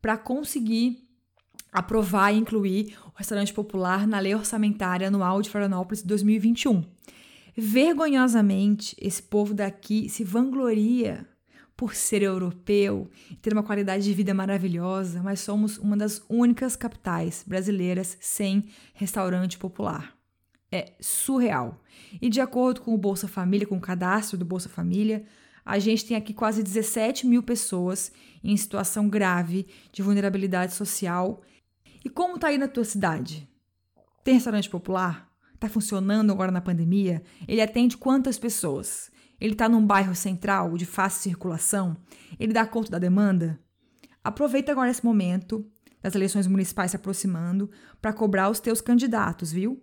para 0.00 0.16
conseguir 0.16 1.06
aprovar 1.72 2.32
e 2.32 2.38
incluir 2.38 2.98
o 3.06 3.12
restaurante 3.16 3.52
popular 3.52 4.06
na 4.06 4.18
lei 4.18 4.34
orçamentária 4.34 5.08
anual 5.08 5.40
de 5.40 5.50
Florianópolis 5.50 6.02
de 6.02 6.08
2021. 6.08 6.82
Vergonhosamente, 7.62 8.96
esse 8.98 9.22
povo 9.22 9.52
daqui 9.52 10.08
se 10.08 10.24
vangloria 10.24 11.28
por 11.76 11.94
ser 11.94 12.22
europeu 12.22 13.10
e 13.30 13.36
ter 13.36 13.52
uma 13.52 13.62
qualidade 13.62 14.02
de 14.02 14.14
vida 14.14 14.32
maravilhosa, 14.32 15.22
mas 15.22 15.40
somos 15.40 15.76
uma 15.76 15.94
das 15.94 16.24
únicas 16.26 16.74
capitais 16.74 17.44
brasileiras 17.46 18.16
sem 18.18 18.70
restaurante 18.94 19.58
popular. 19.58 20.16
É 20.72 20.94
surreal. 21.00 21.78
E 22.22 22.30
de 22.30 22.40
acordo 22.40 22.80
com 22.80 22.94
o 22.94 22.98
Bolsa 22.98 23.28
Família, 23.28 23.66
com 23.66 23.76
o 23.76 23.80
cadastro 23.80 24.38
do 24.38 24.44
Bolsa 24.46 24.70
Família, 24.70 25.26
a 25.62 25.78
gente 25.78 26.06
tem 26.06 26.16
aqui 26.16 26.32
quase 26.32 26.62
17 26.62 27.26
mil 27.26 27.42
pessoas 27.42 28.10
em 28.42 28.56
situação 28.56 29.06
grave 29.06 29.66
de 29.92 30.00
vulnerabilidade 30.00 30.72
social. 30.72 31.42
E 32.02 32.08
como 32.08 32.38
tá 32.38 32.48
aí 32.48 32.56
na 32.56 32.68
tua 32.68 32.84
cidade? 32.84 33.46
Tem 34.24 34.32
restaurante 34.32 34.70
popular? 34.70 35.29
Tá 35.60 35.68
funcionando 35.68 36.32
agora 36.32 36.50
na 36.50 36.62
pandemia? 36.62 37.22
Ele 37.46 37.60
atende 37.60 37.98
quantas 37.98 38.38
pessoas? 38.38 39.10
Ele 39.38 39.52
está 39.52 39.68
num 39.68 39.86
bairro 39.86 40.14
central 40.14 40.74
de 40.78 40.86
fácil 40.86 41.22
circulação? 41.22 41.98
Ele 42.38 42.54
dá 42.54 42.66
conta 42.66 42.92
da 42.92 42.98
demanda? 42.98 43.60
Aproveita 44.24 44.72
agora 44.72 44.90
esse 44.90 45.04
momento 45.04 45.64
das 46.02 46.14
eleições 46.14 46.46
municipais 46.46 46.92
se 46.92 46.96
aproximando 46.96 47.70
para 48.00 48.12
cobrar 48.12 48.48
os 48.48 48.58
teus 48.58 48.80
candidatos, 48.80 49.52
viu? 49.52 49.82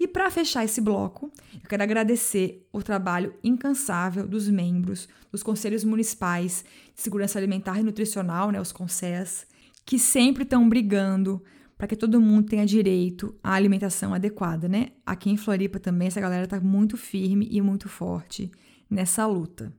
E 0.00 0.08
para 0.08 0.30
fechar 0.30 0.64
esse 0.64 0.80
bloco, 0.80 1.30
eu 1.52 1.68
quero 1.68 1.82
agradecer 1.82 2.66
o 2.72 2.82
trabalho 2.82 3.34
incansável 3.44 4.26
dos 4.26 4.48
membros 4.48 5.08
dos 5.30 5.42
Conselhos 5.42 5.84
Municipais 5.84 6.64
de 6.94 7.02
Segurança 7.02 7.38
Alimentar 7.38 7.78
e 7.80 7.82
Nutricional, 7.82 8.50
né, 8.50 8.58
os 8.60 8.72
CONSES, 8.72 9.46
que 9.84 9.98
sempre 9.98 10.44
estão 10.44 10.68
brigando 10.68 11.42
para 11.78 11.86
que 11.86 11.96
todo 11.96 12.20
mundo 12.20 12.48
tenha 12.48 12.66
direito 12.66 13.38
à 13.42 13.54
alimentação 13.54 14.12
adequada, 14.12 14.68
né? 14.68 14.88
Aqui 15.06 15.30
em 15.30 15.36
Floripa 15.36 15.78
também 15.78 16.08
essa 16.08 16.20
galera 16.20 16.42
está 16.42 16.60
muito 16.60 16.96
firme 16.96 17.48
e 17.48 17.62
muito 17.62 17.88
forte 17.88 18.50
nessa 18.90 19.24
luta. 19.24 19.72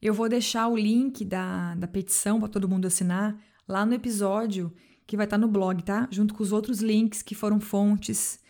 Eu 0.00 0.14
vou 0.14 0.30
deixar 0.30 0.66
o 0.66 0.76
link 0.76 1.24
da, 1.26 1.74
da 1.74 1.86
petição 1.86 2.40
para 2.40 2.48
todo 2.48 2.68
mundo 2.68 2.86
assinar 2.86 3.38
lá 3.68 3.84
no 3.84 3.92
episódio 3.92 4.72
que 5.06 5.16
vai 5.16 5.26
estar 5.26 5.36
tá 5.36 5.40
no 5.40 5.46
blog, 5.46 5.82
tá? 5.82 6.08
Junto 6.10 6.32
com 6.32 6.42
os 6.42 6.52
outros 6.52 6.80
links 6.80 7.22
que 7.22 7.34
foram 7.34 7.60
fontes 7.60 8.40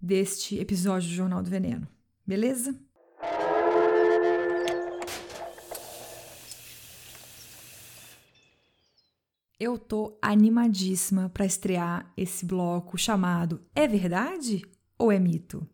deste 0.00 0.58
episódio 0.58 1.08
do 1.08 1.14
Jornal 1.14 1.42
do 1.42 1.48
Veneno. 1.48 1.88
Beleza? 2.26 2.78
Eu 9.60 9.78
tô 9.78 10.18
animadíssima 10.22 11.28
para 11.28 11.44
estrear 11.44 12.10
esse 12.16 12.46
bloco 12.46 12.96
chamado 12.96 13.62
É 13.74 13.86
Verdade 13.86 14.62
ou 14.98 15.12
é 15.12 15.18
Mito? 15.18 15.68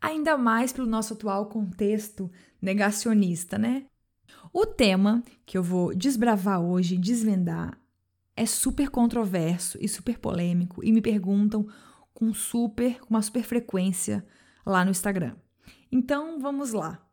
Ainda 0.00 0.38
mais 0.38 0.72
pelo 0.72 0.86
nosso 0.86 1.12
atual 1.12 1.50
contexto 1.50 2.32
negacionista, 2.62 3.58
né? 3.58 3.84
O 4.50 4.64
tema 4.64 5.22
que 5.44 5.58
eu 5.58 5.62
vou 5.62 5.94
desbravar 5.94 6.62
hoje, 6.62 6.96
desvendar, 6.96 7.78
é 8.34 8.46
super 8.46 8.88
controverso 8.88 9.76
e 9.82 9.86
super 9.86 10.18
polêmico 10.18 10.82
e 10.82 10.90
me 10.90 11.02
perguntam 11.02 11.68
com 12.14 12.32
super, 12.32 13.00
com 13.00 13.10
uma 13.10 13.20
super 13.20 13.42
frequência 13.42 14.26
lá 14.64 14.82
no 14.82 14.90
Instagram. 14.90 15.36
Então, 15.92 16.40
vamos 16.40 16.72
lá. 16.72 17.06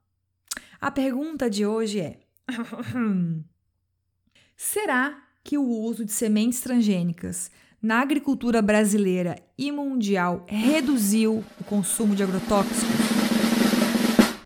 A 0.79 0.89
pergunta 0.89 1.49
de 1.49 1.65
hoje 1.65 1.99
é: 1.99 2.21
Será 4.55 5.30
que 5.43 5.57
o 5.57 5.67
uso 5.67 6.05
de 6.05 6.11
sementes 6.11 6.61
transgênicas 6.61 7.51
na 7.81 8.01
agricultura 8.01 8.61
brasileira 8.61 9.35
e 9.57 9.71
mundial 9.71 10.45
reduziu 10.47 11.43
o 11.59 11.63
consumo 11.63 12.15
de 12.15 12.23
agrotóxicos? 12.23 12.83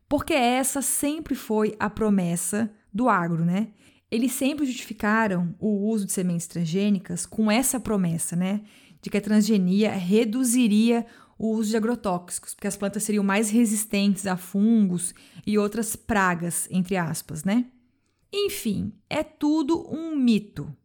Porque 0.07 0.33
essa 0.33 0.81
sempre 0.81 1.35
foi 1.35 1.75
a 1.79 1.89
promessa 1.89 2.71
do 2.93 3.09
agro, 3.09 3.43
né? 3.43 3.69
Eles 4.09 4.31
sempre 4.31 4.65
justificaram 4.65 5.53
o 5.59 5.89
uso 5.89 6.05
de 6.05 6.11
sementes 6.11 6.47
transgênicas 6.47 7.25
com 7.25 7.51
essa 7.51 7.79
promessa, 7.79 8.35
né? 8.35 8.61
de 9.05 9.11
que 9.11 9.17
a 9.17 9.21
transgenia 9.21 9.91
reduziria 9.91 11.05
o 11.37 11.51
uso 11.51 11.69
de 11.69 11.77
agrotóxicos, 11.77 12.55
porque 12.55 12.67
as 12.67 12.75
plantas 12.75 13.03
seriam 13.03 13.23
mais 13.23 13.51
resistentes 13.51 14.25
a 14.25 14.35
fungos 14.35 15.13
e 15.45 15.59
outras 15.59 15.95
pragas, 15.95 16.67
entre 16.71 16.97
aspas, 16.97 17.43
né? 17.43 17.67
Enfim, 18.33 18.91
é 19.07 19.21
tudo 19.21 19.87
um 19.93 20.15
mito. 20.15 20.75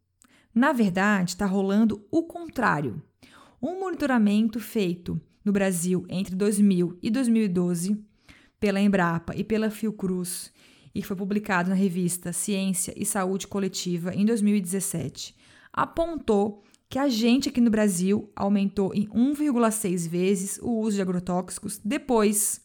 Na 0.54 0.72
verdade, 0.72 1.30
está 1.30 1.46
rolando 1.46 2.04
o 2.10 2.24
contrário. 2.24 3.02
Um 3.62 3.78
monitoramento 3.80 4.58
feito 4.58 5.20
no 5.44 5.52
Brasil 5.52 6.04
entre 6.08 6.34
2000 6.34 6.98
e 7.02 7.10
2012 7.10 8.02
pela 8.58 8.80
Embrapa 8.80 9.34
e 9.34 9.44
pela 9.44 9.70
Fiocruz 9.70 10.52
e 10.94 11.02
foi 11.02 11.16
publicado 11.16 11.70
na 11.70 11.74
revista 11.74 12.32
Ciência 12.32 12.92
e 12.96 13.06
Saúde 13.06 13.46
Coletiva 13.46 14.14
em 14.14 14.24
2017, 14.24 15.36
apontou 15.72 16.62
que 16.88 16.98
a 16.98 17.08
gente 17.08 17.48
aqui 17.48 17.60
no 17.60 17.70
Brasil 17.70 18.30
aumentou 18.34 18.92
em 18.92 19.06
1,6 19.08 20.08
vezes 20.08 20.58
o 20.60 20.70
uso 20.80 20.96
de 20.96 21.02
agrotóxicos 21.02 21.80
depois 21.84 22.60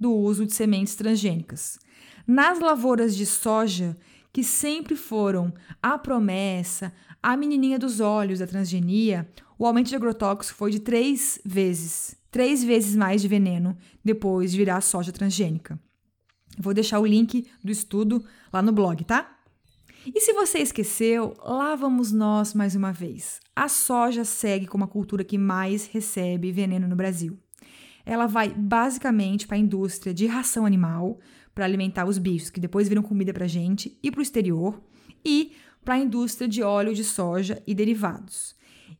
do 0.00 0.12
uso 0.12 0.46
de 0.46 0.54
sementes 0.54 0.94
transgênicas. 0.94 1.78
Nas 2.26 2.58
lavouras 2.58 3.14
de 3.14 3.26
soja, 3.26 3.96
que 4.32 4.42
sempre 4.42 4.96
foram 4.96 5.52
a 5.82 5.98
promessa, 5.98 6.92
a 7.22 7.36
menininha 7.36 7.78
dos 7.78 8.00
olhos 8.00 8.38
da 8.38 8.46
transgenia, 8.46 9.28
o 9.58 9.66
aumento 9.66 9.88
de 9.88 9.96
agrotóxico 9.96 10.56
foi 10.56 10.70
de 10.70 10.80
três 10.80 11.40
vezes, 11.44 12.16
três 12.30 12.62
vezes 12.62 12.94
mais 12.94 13.22
de 13.22 13.28
veneno 13.28 13.76
depois 14.04 14.52
de 14.52 14.58
virar 14.58 14.80
soja 14.80 15.12
transgênica. 15.12 15.78
Vou 16.58 16.72
deixar 16.72 17.00
o 17.00 17.06
link 17.06 17.46
do 17.62 17.70
estudo 17.70 18.24
lá 18.52 18.62
no 18.62 18.72
blog, 18.72 19.04
tá? 19.04 19.36
E 20.14 20.20
se 20.20 20.32
você 20.32 20.58
esqueceu, 20.58 21.34
lá 21.44 21.74
vamos 21.74 22.12
nós 22.12 22.54
mais 22.54 22.76
uma 22.76 22.92
vez. 22.92 23.40
A 23.54 23.68
soja 23.68 24.24
segue 24.24 24.66
como 24.66 24.84
a 24.84 24.88
cultura 24.88 25.24
que 25.24 25.36
mais 25.36 25.86
recebe 25.86 26.52
veneno 26.52 26.86
no 26.86 26.94
Brasil. 26.94 27.36
Ela 28.04 28.26
vai 28.26 28.50
basicamente 28.50 29.48
para 29.48 29.56
a 29.56 29.60
indústria 29.60 30.14
de 30.14 30.26
ração 30.26 30.64
animal, 30.64 31.18
para 31.52 31.64
alimentar 31.64 32.06
os 32.06 32.18
bichos 32.18 32.50
que 32.50 32.60
depois 32.60 32.88
viram 32.88 33.02
comida 33.02 33.32
para 33.32 33.48
gente, 33.48 33.98
e 34.00 34.10
para 34.10 34.20
o 34.20 34.22
exterior, 34.22 34.80
e 35.24 35.52
para 35.86 35.94
a 35.94 35.98
indústria 35.98 36.48
de 36.48 36.64
óleo 36.64 36.92
de 36.92 37.04
soja 37.04 37.62
e 37.64 37.72
derivados. 37.72 38.56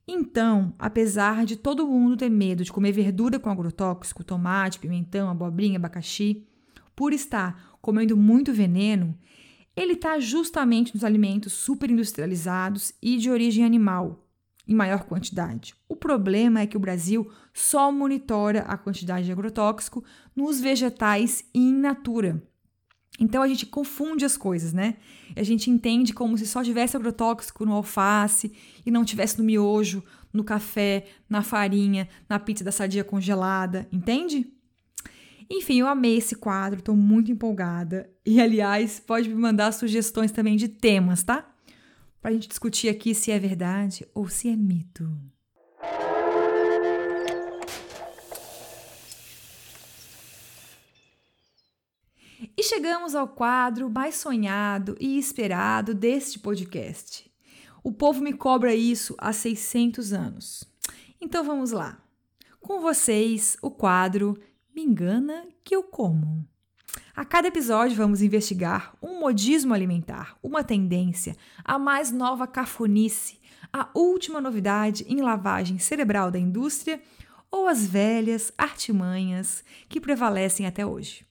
Então, 0.07 0.73
apesar 0.79 1.45
de 1.45 1.57
todo 1.57 1.87
mundo 1.87 2.17
ter 2.17 2.31
medo 2.31 2.63
de 2.63 2.73
comer 2.73 2.93
verdura 2.93 3.41
com 3.41 3.51
agrotóxico, 3.51 4.23
tomate, 4.23 4.79
pimentão, 4.79 5.29
abobrinha, 5.29 5.79
abacaxi, 5.79 6.47
por 6.95 7.13
estar 7.13 7.77
comendo 7.83 8.17
muito 8.17 8.53
veneno, 8.53 9.19
ele 9.75 9.95
está 9.95 10.21
justamente 10.21 10.95
nos 10.95 11.03
alimentos 11.03 11.55
superindustrializados 11.55 12.93
e 13.03 13.19
de 13.19 13.31
origem 13.31 13.65
animal, 13.65 14.25
em 14.67 14.75
maior 14.75 15.07
quantidade. 15.07 15.75
O 15.89 15.97
problema 15.97 16.61
é 16.61 16.69
que 16.69 16.77
o 16.77 16.81
Brasil 16.81 17.29
só 17.53 17.91
monitora 17.91 18.61
a 18.61 18.79
quantidade 18.79 19.27
de 19.27 19.33
agrotóxico 19.33 20.05
nos 20.37 20.61
vegetais 20.61 21.45
in 21.53 21.73
natura. 21.73 22.41
Então 23.19 23.43
a 23.43 23.49
gente 23.49 23.67
confunde 23.67 24.25
as 24.25 24.37
coisas, 24.37 24.73
né? 24.73 24.97
A 25.35 25.43
gente 25.43 25.71
entende 25.71 26.13
como 26.13 26.37
se 26.37 26.47
só 26.47 26.63
tivesse 26.63 26.97
agrotóxico 26.97 27.65
no 27.65 27.73
alface 27.73 28.53
e 28.85 28.91
não 28.91 29.05
tivesse 29.05 29.39
no 29.39 29.45
miojo, 29.45 30.03
no 30.33 30.45
café, 30.45 31.07
na 31.29 31.43
farinha, 31.43 32.09
na 32.29 32.39
pizza 32.39 32.63
da 32.63 32.71
sadia 32.71 33.03
congelada, 33.03 33.89
entende? 33.91 34.53
Enfim, 35.51 35.81
eu 35.81 35.87
amei 35.87 36.17
esse 36.17 36.35
quadro, 36.35 36.81
estou 36.81 36.97
muito 36.97 37.31
empolgada. 37.31 38.11
E, 38.25 38.41
aliás, 38.41 38.99
pode 38.99 39.29
me 39.29 39.35
mandar 39.37 39.73
sugestões 39.73 40.33
também 40.33 40.57
de 40.57 40.69
temas, 40.69 41.23
tá? 41.23 41.49
Para 42.21 42.31
a 42.31 42.35
gente 42.35 42.49
discutir 42.49 42.89
aqui 42.89 43.15
se 43.15 43.31
é 43.31 43.39
verdade 43.39 44.05
ou 44.13 44.29
se 44.29 44.49
é 44.49 44.57
mito. 44.57 45.09
Chegamos 52.67 53.15
ao 53.15 53.29
quadro 53.29 53.89
mais 53.89 54.17
sonhado 54.17 54.97
e 54.99 55.19
esperado 55.19 55.95
deste 55.95 56.39
podcast. 56.39 57.31
O 57.83 57.93
povo 57.93 58.21
me 58.21 58.33
cobra 58.33 58.75
isso 58.75 59.15
há 59.19 59.33
600 59.33 60.13
anos. 60.13 60.65
Então 61.21 61.45
vamos 61.45 61.71
lá. 61.71 62.03
Com 62.61 62.81
vocês, 62.81 63.57
o 63.63 63.71
quadro 63.71 64.37
me 64.75 64.83
engana 64.83 65.47
que 65.63 65.77
eu 65.77 65.85
como. 65.85 66.45
A 67.15 67.25
cada 67.25 67.47
episódio 67.47 67.97
vamos 67.97 68.21
investigar 68.21 68.97
um 69.01 69.21
modismo 69.21 69.73
alimentar, 69.73 70.37
uma 70.43 70.65
tendência, 70.65 71.37
a 71.65 71.79
mais 71.79 72.11
nova 72.11 72.49
cafonice, 72.49 73.39
a 73.73 73.89
última 73.95 74.41
novidade 74.41 75.05
em 75.09 75.23
lavagem 75.23 75.79
cerebral 75.79 76.33
da 76.33 76.39
indústria 76.39 77.01
ou 77.49 77.69
as 77.69 77.87
velhas 77.87 78.53
artimanhas 78.59 79.63
que 79.89 80.01
prevalecem 80.01 80.67
até 80.67 80.85
hoje. 80.85 81.25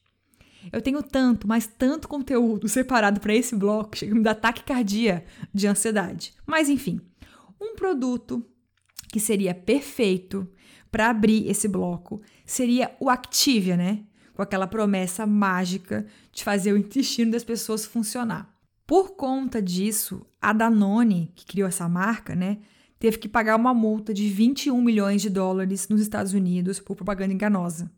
Eu 0.72 0.82
tenho 0.82 1.02
tanto, 1.02 1.46
mas 1.46 1.66
tanto 1.66 2.08
conteúdo 2.08 2.68
separado 2.68 3.20
para 3.20 3.34
esse 3.34 3.54
bloco 3.54 3.96
chega 3.96 4.12
a 4.12 4.14
me 4.16 4.22
dar 4.22 4.34
taquicardia 4.34 5.24
de 5.52 5.66
ansiedade. 5.66 6.32
Mas 6.46 6.68
enfim, 6.68 7.00
um 7.60 7.74
produto 7.74 8.44
que 9.10 9.20
seria 9.20 9.54
perfeito 9.54 10.48
para 10.90 11.10
abrir 11.10 11.48
esse 11.48 11.68
bloco 11.68 12.20
seria 12.44 12.94
o 13.00 13.10
Activia, 13.10 13.76
né? 13.76 14.04
Com 14.34 14.42
aquela 14.42 14.66
promessa 14.66 15.26
mágica 15.26 16.06
de 16.32 16.44
fazer 16.44 16.72
o 16.72 16.76
intestino 16.76 17.32
das 17.32 17.44
pessoas 17.44 17.86
funcionar. 17.86 18.54
Por 18.86 19.16
conta 19.16 19.60
disso, 19.60 20.24
a 20.40 20.52
Danone, 20.52 21.32
que 21.34 21.44
criou 21.44 21.68
essa 21.68 21.88
marca, 21.88 22.36
né, 22.36 22.58
teve 22.98 23.18
que 23.18 23.28
pagar 23.28 23.56
uma 23.56 23.74
multa 23.74 24.14
de 24.14 24.28
21 24.28 24.80
milhões 24.80 25.22
de 25.22 25.28
dólares 25.28 25.88
nos 25.88 26.00
Estados 26.00 26.32
Unidos 26.32 26.78
por 26.78 26.94
propaganda 26.94 27.34
enganosa. 27.34 27.90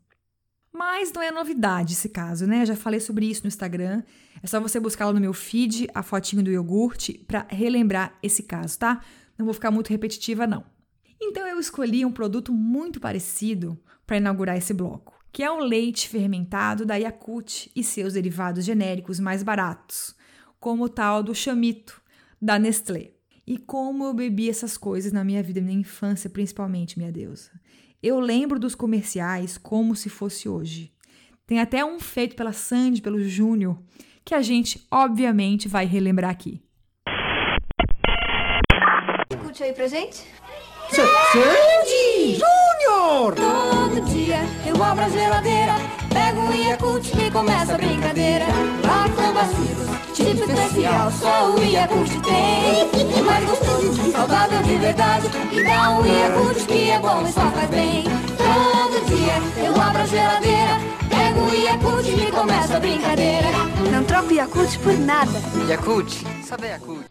Mas 0.71 1.11
não 1.11 1.21
é 1.21 1.31
novidade 1.31 1.93
esse 1.93 2.09
caso, 2.09 2.45
né? 2.45 2.65
Já 2.65 2.75
falei 2.75 2.99
sobre 2.99 3.25
isso 3.25 3.43
no 3.43 3.47
Instagram. 3.47 4.03
É 4.41 4.47
só 4.47 4.59
você 4.59 4.79
buscar 4.79 5.07
lá 5.07 5.13
no 5.13 5.19
meu 5.19 5.33
feed 5.33 5.89
a 5.93 6.03
fotinho 6.03 6.43
do 6.43 6.51
iogurte 6.51 7.13
para 7.27 7.45
relembrar 7.49 8.17
esse 8.21 8.43
caso, 8.43 8.77
tá? 8.77 9.01
Não 9.37 9.45
vou 9.45 9.53
ficar 9.53 9.71
muito 9.71 9.89
repetitiva, 9.89 10.45
não. 10.45 10.63
Então 11.21 11.45
eu 11.47 11.59
escolhi 11.59 12.05
um 12.05 12.11
produto 12.11 12.53
muito 12.53 12.99
parecido 12.99 13.77
para 14.05 14.17
inaugurar 14.17 14.57
esse 14.57 14.73
bloco, 14.73 15.19
que 15.31 15.43
é 15.43 15.51
o 15.51 15.59
leite 15.59 16.07
fermentado 16.07 16.85
da 16.85 16.95
Yakult 16.95 17.69
e 17.75 17.83
seus 17.83 18.13
derivados 18.13 18.63
genéricos 18.63 19.19
mais 19.19 19.43
baratos, 19.43 20.15
como 20.59 20.85
o 20.85 20.89
tal 20.89 21.21
do 21.21 21.35
chamito 21.35 22.01
da 22.41 22.57
Nestlé. 22.57 23.11
E 23.45 23.57
como 23.57 24.05
eu 24.05 24.13
bebi 24.13 24.49
essas 24.49 24.77
coisas 24.77 25.11
na 25.11 25.23
minha 25.23 25.41
vida, 25.41 25.59
na 25.59 25.67
minha 25.67 25.79
infância 25.79 26.29
principalmente, 26.29 26.97
minha 26.97 27.11
deusa. 27.11 27.49
Eu 28.01 28.17
lembro 28.21 28.57
dos 28.57 28.75
comerciais 28.75 29.57
como 29.57 29.93
se 29.93 30.07
fosse 30.07 30.47
hoje. 30.47 30.89
Tem 31.45 31.59
até 31.59 31.83
um 31.83 31.99
feito 31.99 32.33
pela 32.33 32.53
Sandy, 32.53 33.01
pelo 33.01 33.21
Júnior, 33.21 33.77
que 34.23 34.33
a 34.33 34.41
gente 34.41 34.87
obviamente 34.89 35.67
vai 35.67 35.85
relembrar 35.85 36.31
aqui. 36.31 36.61
Escute 39.29 39.63
aí 39.63 39.73
pra 39.73 39.87
gente. 39.87 40.23
Sandy 40.89 42.35
Júnior! 42.35 43.35
Todo 43.35 44.05
dia 44.05 44.37
eu 44.65 44.81
abro 44.81 45.03
a 45.03 45.09
geladeira, 45.09 45.73
pego 46.49 46.51
um 46.51 46.55
Yakult 46.55 47.13
e 47.13 47.31
começa 47.31 47.75
a 47.75 47.77
brincadeira. 47.77 48.45
Lactobacilos, 48.83 50.15
tipo 50.15 50.51
especial, 50.51 51.11
só 51.11 51.55
o 51.55 51.63
Yakult 51.63 52.09
tem. 52.21 53.17
É 53.17 53.21
mais 53.21 53.45
gostoso, 53.45 54.11
saudável 54.11 54.61
de 54.63 54.77
verdade. 54.77 55.27
E 55.51 55.63
dá 55.63 55.97
um 55.97 56.05
Yakult 56.05 56.65
que 56.65 56.89
é 56.89 56.99
bom 56.99 57.27
e 57.27 57.31
só 57.31 57.51
faz 57.51 57.69
bem. 57.69 58.03
Todo 58.37 59.05
dia 59.05 59.65
eu 59.65 59.79
abro 59.79 60.01
a 60.01 60.05
geladeira, 60.05 60.77
pego 61.09 61.39
um 61.41 61.53
Yakult 61.53 62.07
e 62.07 62.31
começa 62.31 62.77
a 62.77 62.79
brincadeira. 62.79 63.47
Não 63.91 64.03
troco 64.03 64.33
Yakult 64.33 64.79
por 64.79 64.97
nada. 64.97 65.39
Yakult, 65.67 66.11
sabe 66.43 66.67
Yakult. 66.67 67.05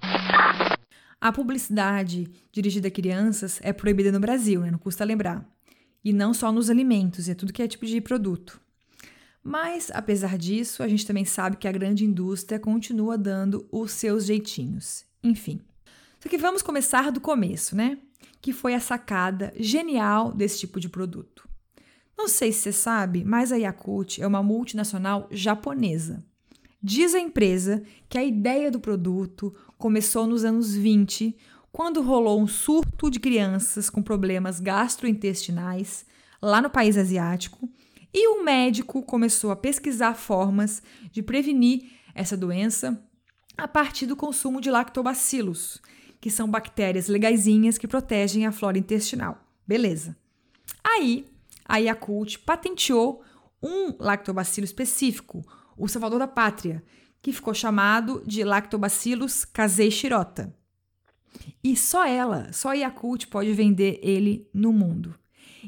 A 1.21 1.33
publicidade 1.33 2.31
dirigida 2.53 2.89
a 2.89 2.91
crianças 2.91 3.59
é 3.63 3.73
proibida 3.73 4.13
no 4.13 4.21
Brasil, 4.21 4.61
né? 4.61 4.71
não 4.71 4.79
custa 4.79 5.05
lembrar. 5.05 5.45
E 6.05 6.13
não 6.13 6.33
só 6.33 6.53
nos 6.53 6.71
alimentos, 6.71 7.29
é 7.29 7.35
tudo 7.35 7.53
que 7.53 7.61
é 7.61 7.67
tipo 7.67 7.85
de 7.85 8.01
produto. 8.01 8.61
Mas, 9.43 9.91
apesar 9.93 10.37
disso, 10.37 10.83
a 10.83 10.89
gente 10.89 11.07
também 11.07 11.25
sabe 11.25 11.57
que 11.57 11.69
a 11.69 11.73
grande 11.73 12.05
indústria 12.05 12.59
continua 12.59 13.17
dando 13.17 13.67
os 13.71 13.93
seus 13.93 14.25
jeitinhos. 14.27 15.05
Enfim. 15.23 15.61
Só 16.21 16.29
que 16.29 16.39
vamos 16.39 16.63
começar 16.63 17.11
do 17.11 17.21
começo, 17.21 17.77
né? 17.77 17.99
Que 18.41 18.53
foi 18.53 18.75
a 18.75 18.81
sacada 18.81 19.53
genial 19.59 20.33
desse 20.33 20.59
tipo 20.61 20.81
de 20.81 20.89
produto. 20.89 21.49
Não 22.17 22.27
sei 22.27 22.51
se 22.51 22.61
você 22.63 22.73
sabe, 22.73 23.25
mas 23.25 23.53
a 23.53 23.57
Yakult 23.57 24.19
é 24.21 24.27
uma 24.27 24.43
multinacional 24.43 25.29
japonesa. 25.31 26.25
Diz 26.83 27.15
a 27.15 27.21
empresa 27.21 27.83
que 28.09 28.19
a 28.19 28.25
ideia 28.25 28.71
do 28.71 28.81
produto 28.81 29.55
começou 29.77 30.27
nos 30.27 30.45
anos 30.45 30.75
20, 30.75 31.37
quando 31.71 32.03
rolou 32.03 32.41
um 32.41 32.47
surto 32.47 33.11
de 33.11 33.21
crianças 33.21 33.89
com 33.89 34.03
problemas 34.03 34.59
gastrointestinais 34.59 36.05
lá 36.43 36.61
no 36.61 36.71
país 36.71 36.97
asiático, 36.97 37.69
e 38.13 38.29
o 38.29 38.43
médico 38.43 39.03
começou 39.03 39.51
a 39.51 39.57
pesquisar 39.57 40.15
formas 40.15 40.83
de 41.11 41.23
prevenir 41.23 41.91
essa 42.15 42.37
doença 42.37 43.03
a 43.57 43.69
partir 43.69 44.07
do 44.07 44.17
consumo 44.17 44.61
de 44.61 44.71
lactobacilos, 44.71 45.81
que 46.21 46.31
são 46.31 46.51
bactérias 46.51 47.09
legaisinhas 47.09 47.77
que 47.77 47.89
protegem 47.89 48.47
a 48.47 48.53
flora 48.53 48.79
intestinal. 48.79 49.45
Beleza. 49.67 50.17
Aí, 50.83 51.27
a 51.65 51.77
Yakult 51.77 52.39
patenteou 52.39 53.23
um 53.63 53.95
lactobacilo 53.99 54.65
específico, 54.65 55.45
o 55.77 55.89
salvador 55.89 56.19
da 56.19 56.29
pátria, 56.29 56.83
que 57.21 57.33
ficou 57.33 57.53
chamado 57.53 58.23
de 58.25 58.45
Lactobacillus 58.45 59.45
casei 59.45 59.91
shirota. 59.91 60.55
E 61.63 61.77
só 61.77 62.07
ela, 62.07 62.53
só 62.53 62.71
a 62.71 62.75
Yakult 62.75 63.27
pode 63.27 63.53
vender 63.53 63.99
ele 64.03 64.49
no 64.55 64.73
mundo. 64.73 65.15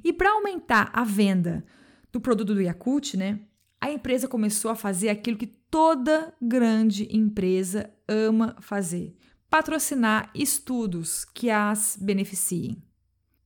E 0.02 0.12
para 0.12 0.30
aumentar 0.30 0.90
a 0.92 1.04
venda 1.04 1.64
do 2.12 2.20
produto 2.20 2.54
do 2.54 2.62
Yakult, 2.62 3.14
né, 3.16 3.40
a 3.80 3.90
empresa 3.90 4.28
começou 4.28 4.70
a 4.70 4.76
fazer 4.76 5.08
aquilo 5.08 5.38
que 5.38 5.46
toda 5.46 6.34
grande 6.40 7.08
empresa 7.16 7.90
ama 8.06 8.56
fazer: 8.60 9.16
patrocinar 9.48 10.30
estudos 10.34 11.24
que 11.24 11.48
as 11.48 11.96
beneficiem. 12.00 12.82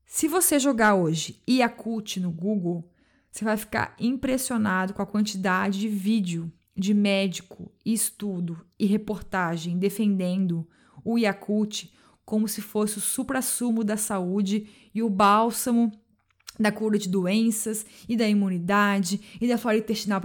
Se 0.07 0.29
você 0.29 0.59
jogar 0.59 0.94
hoje 0.94 1.42
Yakult 1.48 2.18
no 2.18 2.31
Google, 2.31 2.90
você 3.31 3.44
vai 3.44 3.57
ficar 3.57 3.96
impressionado 3.98 4.94
com 4.94 5.03
a 5.03 5.07
quantidade 5.07 5.81
de 5.81 5.88
vídeo 5.88 6.53
de 6.77 6.92
médico, 6.92 7.72
estudo 7.85 8.66
e 8.79 8.87
reportagem 8.87 9.79
defendendo 9.79 10.68
o 11.05 11.18
Yakult 11.18 11.92
como 12.24 12.48
se 12.48 12.62
fosse 12.62 12.98
o 12.98 13.00
suprassumo 13.00 13.85
da 13.85 13.96
saúde 13.96 14.68
e 14.94 15.03
o 15.03 15.11
bálsamo 15.11 15.92
da 16.58 16.70
cura 16.70 16.98
de 16.98 17.08
doenças 17.08 17.84
e 18.08 18.16
da 18.16 18.28
imunidade 18.28 19.20
e 19.40 19.48
da 19.48 19.58
flora 19.58 19.78
intestinal. 19.78 20.20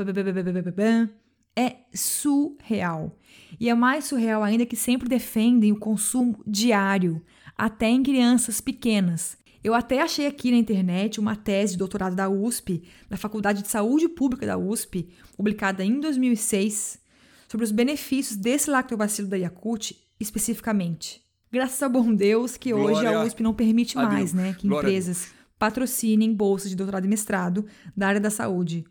É 1.56 1.78
surreal. 1.94 3.18
E 3.60 3.70
é 3.70 3.74
mais 3.74 4.06
surreal 4.06 4.44
ainda 4.44 4.66
que 4.66 4.76
sempre 4.76 5.10
defendem 5.10 5.72
o 5.72 5.80
consumo 5.80 6.42
diário, 6.46 7.22
até 7.58 7.88
em 7.90 8.02
crianças 8.02 8.62
pequenas, 8.62 9.38
eu 9.64 9.74
até 9.74 10.02
achei 10.02 10.26
aqui 10.26 10.52
na 10.52 10.58
internet 10.58 11.20
uma 11.20 11.36
tese 11.36 11.74
de 11.74 11.80
doutorado 11.80 12.16
da 12.16 12.30
USP, 12.30 12.84
da 13.10 13.18
Faculdade 13.18 13.62
de 13.62 13.68
Saúde 13.68 14.08
Pública 14.08 14.46
da 14.46 14.58
USP, 14.58 15.10
publicada 15.36 15.84
em 15.84 16.00
2006, 16.00 17.00
sobre 17.48 17.66
os 17.66 17.72
benefícios 17.72 18.38
desse 18.38 18.70
lactobacilo 18.70 19.28
da 19.28 19.36
Yakult 19.36 19.92
especificamente. 20.20 21.22
Graças 21.52 21.82
ao 21.82 21.90
bom 21.90 22.14
Deus 22.14 22.56
que 22.56 22.72
Glória 22.72 22.98
hoje 22.98 23.06
a 23.08 23.24
USP 23.24 23.44
não 23.44 23.54
permite 23.54 23.98
mais, 23.98 24.34
né, 24.34 24.56
que 24.58 24.68
empresas 24.68 25.32
patrocinem 25.60 26.34
bolsas 26.34 26.70
de 26.70 26.76
doutorado 26.76 27.06
e 27.06 27.10
mestrado 27.10 27.66
da 27.96 28.08
área 28.08 28.22
da 28.22 28.32
saúde, 28.32 28.86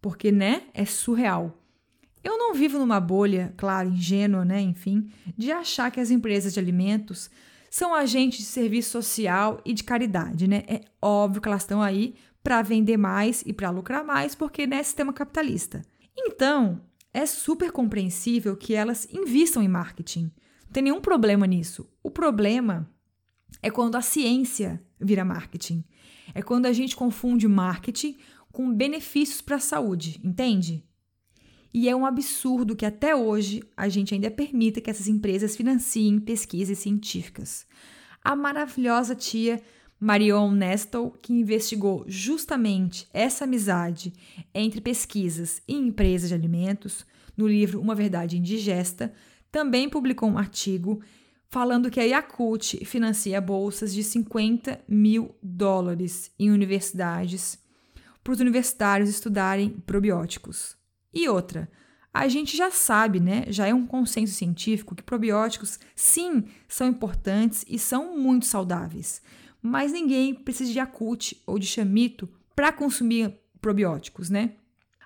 porque, 0.00 0.30
né, 0.30 0.62
é 0.72 0.84
surreal. 0.84 1.60
Eu 2.22 2.38
não 2.38 2.54
vivo 2.54 2.78
numa 2.78 3.00
bolha, 3.00 3.52
claro, 3.56 3.88
ingênua, 3.88 4.44
né, 4.44 4.60
enfim, 4.60 5.10
de 5.36 5.50
achar 5.50 5.90
que 5.90 6.00
as 6.00 6.10
empresas 6.10 6.54
de 6.54 6.60
alimentos 6.60 7.28
são 7.70 7.94
agentes 7.94 8.38
de 8.38 8.44
serviço 8.46 8.90
social 8.90 9.60
e 9.64 9.74
de 9.74 9.84
caridade, 9.84 10.48
né? 10.48 10.62
É 10.66 10.80
óbvio 11.02 11.42
que 11.42 11.48
elas 11.48 11.62
estão 11.62 11.82
aí 11.82 12.14
para 12.42 12.62
vender 12.62 12.96
mais 12.96 13.42
e 13.44 13.52
para 13.52 13.70
lucrar 13.70 14.04
mais, 14.04 14.34
porque 14.34 14.66
né, 14.66 14.82
sistema 14.82 15.12
capitalista. 15.12 15.82
Então, 16.16 16.80
é 17.12 17.26
super 17.26 17.72
compreensível 17.72 18.56
que 18.56 18.74
elas 18.74 19.06
invistam 19.12 19.62
em 19.62 19.68
marketing. 19.68 20.30
Não 20.64 20.72
tem 20.72 20.84
nenhum 20.84 21.00
problema 21.00 21.46
nisso. 21.46 21.90
O 22.02 22.10
problema 22.10 22.88
é 23.62 23.70
quando 23.70 23.96
a 23.96 24.00
ciência 24.00 24.82
vira 25.00 25.24
marketing. 25.24 25.84
É 26.34 26.42
quando 26.42 26.66
a 26.66 26.72
gente 26.72 26.96
confunde 26.96 27.48
marketing 27.48 28.16
com 28.52 28.72
benefícios 28.72 29.40
para 29.40 29.56
a 29.56 29.60
saúde, 29.60 30.20
entende? 30.24 30.84
E 31.72 31.88
é 31.88 31.94
um 31.94 32.06
absurdo 32.06 32.74
que 32.74 32.86
até 32.86 33.14
hoje 33.14 33.62
a 33.76 33.88
gente 33.88 34.14
ainda 34.14 34.30
permita 34.30 34.80
que 34.80 34.88
essas 34.88 35.08
empresas 35.08 35.54
financiem 35.54 36.18
pesquisas 36.18 36.78
científicas. 36.78 37.66
A 38.24 38.34
maravilhosa 38.34 39.14
tia 39.14 39.62
Marion 40.00 40.52
Nestle, 40.52 41.12
que 41.22 41.32
investigou 41.32 42.04
justamente 42.06 43.06
essa 43.12 43.44
amizade 43.44 44.12
entre 44.54 44.80
pesquisas 44.80 45.62
e 45.66 45.74
empresas 45.74 46.28
de 46.28 46.34
alimentos, 46.34 47.04
no 47.36 47.46
livro 47.46 47.80
Uma 47.80 47.94
Verdade 47.94 48.38
Indigesta, 48.38 49.12
também 49.52 49.88
publicou 49.88 50.28
um 50.30 50.38
artigo 50.38 51.00
falando 51.56 51.90
que 51.90 51.98
a 51.98 52.02
Yakult 52.02 52.84
financia 52.84 53.40
bolsas 53.40 53.94
de 53.94 54.04
50 54.04 54.78
mil 54.86 55.34
dólares 55.42 56.30
em 56.38 56.50
universidades 56.50 57.58
para 58.22 58.34
os 58.34 58.40
universitários 58.40 59.08
estudarem 59.08 59.70
probióticos. 59.70 60.76
E 61.14 61.26
outra, 61.30 61.70
a 62.12 62.28
gente 62.28 62.54
já 62.54 62.70
sabe, 62.70 63.20
né? 63.20 63.46
Já 63.48 63.66
é 63.66 63.72
um 63.72 63.86
consenso 63.86 64.34
científico 64.34 64.94
que 64.94 65.02
probióticos, 65.02 65.80
sim, 65.94 66.44
são 66.68 66.88
importantes 66.88 67.64
e 67.66 67.78
são 67.78 68.18
muito 68.18 68.44
saudáveis. 68.44 69.22
Mas 69.62 69.92
ninguém 69.92 70.34
precisa 70.34 70.70
de 70.70 70.78
Yakult 70.78 71.42
ou 71.46 71.58
de 71.58 71.66
Chamito 71.66 72.28
para 72.54 72.70
consumir 72.70 73.34
probióticos, 73.62 74.28
né? 74.28 74.56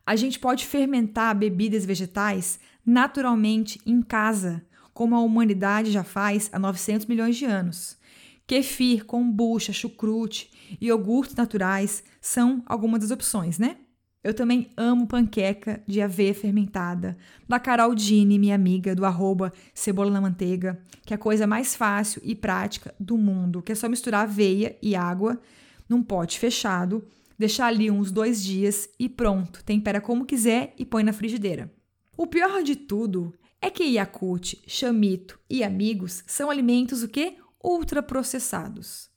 A 0.04 0.16
gente 0.16 0.36
pode 0.36 0.66
fermentar 0.66 1.32
bebidas 1.38 1.84
vegetais 1.84 2.58
naturalmente 2.84 3.80
em 3.86 4.02
casa, 4.02 4.66
como 4.92 5.14
a 5.14 5.20
humanidade 5.20 5.90
já 5.90 6.04
faz 6.04 6.48
há 6.52 6.58
900 6.58 7.06
milhões 7.06 7.36
de 7.36 7.44
anos. 7.44 7.98
Kefir, 8.46 9.04
kombucha, 9.04 9.72
chucrute 9.72 10.50
e 10.80 10.86
iogurtes 10.86 11.36
naturais 11.36 12.02
são 12.20 12.62
algumas 12.66 13.00
das 13.00 13.10
opções, 13.10 13.58
né? 13.58 13.76
Eu 14.22 14.34
também 14.34 14.68
amo 14.76 15.06
panqueca 15.06 15.82
de 15.86 16.02
aveia 16.02 16.34
fermentada, 16.34 17.16
da 17.48 17.58
Carol 17.58 17.94
Dini, 17.94 18.38
minha 18.38 18.54
amiga, 18.54 18.94
do 18.94 19.06
arroba 19.06 19.50
Cebola 19.72 20.10
na 20.10 20.20
Manteiga, 20.20 20.78
que 21.06 21.14
é 21.14 21.16
a 21.16 21.18
coisa 21.18 21.46
mais 21.46 21.74
fácil 21.74 22.20
e 22.22 22.34
prática 22.34 22.94
do 23.00 23.16
mundo, 23.16 23.62
que 23.62 23.72
é 23.72 23.74
só 23.74 23.88
misturar 23.88 24.24
aveia 24.24 24.76
e 24.82 24.94
água 24.94 25.40
num 25.88 26.02
pote 26.02 26.38
fechado, 26.38 27.02
deixar 27.38 27.68
ali 27.68 27.90
uns 27.90 28.12
dois 28.12 28.44
dias 28.44 28.90
e 28.98 29.08
pronto, 29.08 29.64
tempera 29.64 30.02
como 30.02 30.26
quiser 30.26 30.74
e 30.78 30.84
põe 30.84 31.02
na 31.02 31.14
frigideira. 31.14 31.72
O 32.14 32.26
pior 32.26 32.62
de 32.62 32.76
tudo 32.76 33.32
é 33.62 33.70
que 33.70 33.84
Yakult, 33.84 34.62
chamito 34.66 35.38
e 35.48 35.62
amigos 35.62 36.24
são 36.26 36.50
alimentos 36.50 37.02
o 37.02 37.08
quê? 37.08 37.36
Ultraprocessados. 37.62 39.10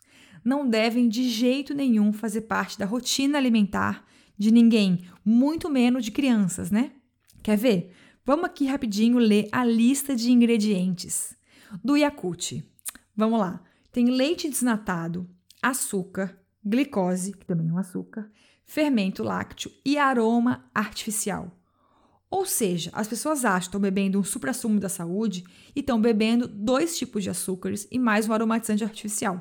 Não 0.43 0.67
devem 0.67 1.07
de 1.07 1.29
jeito 1.29 1.73
nenhum 1.73 2.11
fazer 2.11 2.41
parte 2.41 2.77
da 2.77 2.85
rotina 2.85 3.37
alimentar 3.37 4.05
de 4.37 4.51
ninguém, 4.51 5.05
muito 5.23 5.69
menos 5.69 6.03
de 6.03 6.11
crianças, 6.11 6.69
né? 6.69 6.91
Quer 7.41 7.57
ver? 7.57 7.93
Vamos 8.25 8.45
aqui 8.45 8.65
rapidinho 8.65 9.17
ler 9.17 9.47
a 9.51 9.63
lista 9.63 10.15
de 10.15 10.31
ingredientes 10.31 11.35
do 11.83 11.95
Yakult. 11.95 12.63
Vamos 13.15 13.39
lá. 13.39 13.61
Tem 13.91 14.09
leite 14.09 14.49
desnatado, 14.49 15.29
açúcar, 15.61 16.37
glicose, 16.65 17.31
que 17.33 17.45
também 17.45 17.69
é 17.69 17.73
um 17.73 17.77
açúcar, 17.77 18.29
fermento 18.65 19.23
lácteo 19.23 19.71
e 19.85 19.97
aroma 19.97 20.69
artificial. 20.73 21.51
Ou 22.33 22.47
seja, 22.47 22.89
as 22.93 23.07
pessoas 23.07 23.45
acham 23.45 23.59
que 23.59 23.67
estão 23.67 23.79
bebendo 23.79 24.19
um 24.19 24.23
suprassumo 24.23 24.79
da 24.79 24.89
saúde 24.89 25.43
e 25.75 25.81
estão 25.81 26.01
bebendo 26.01 26.47
dois 26.47 26.97
tipos 26.97 27.21
de 27.21 27.29
açúcares 27.29 27.87
e 27.91 27.99
mais 27.99 28.27
um 28.27 28.33
aromatizante 28.33 28.83
artificial. 28.83 29.39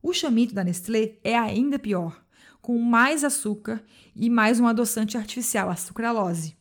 O 0.00 0.12
chamito 0.12 0.54
da 0.54 0.62
Nestlé 0.62 1.18
é 1.24 1.36
ainda 1.36 1.76
pior 1.76 2.22
com 2.62 2.78
mais 2.78 3.24
açúcar 3.24 3.82
e 4.14 4.30
mais 4.30 4.60
um 4.60 4.68
adoçante 4.68 5.16
artificial, 5.16 5.70
a 5.70 5.74
sucralose. 5.74 6.56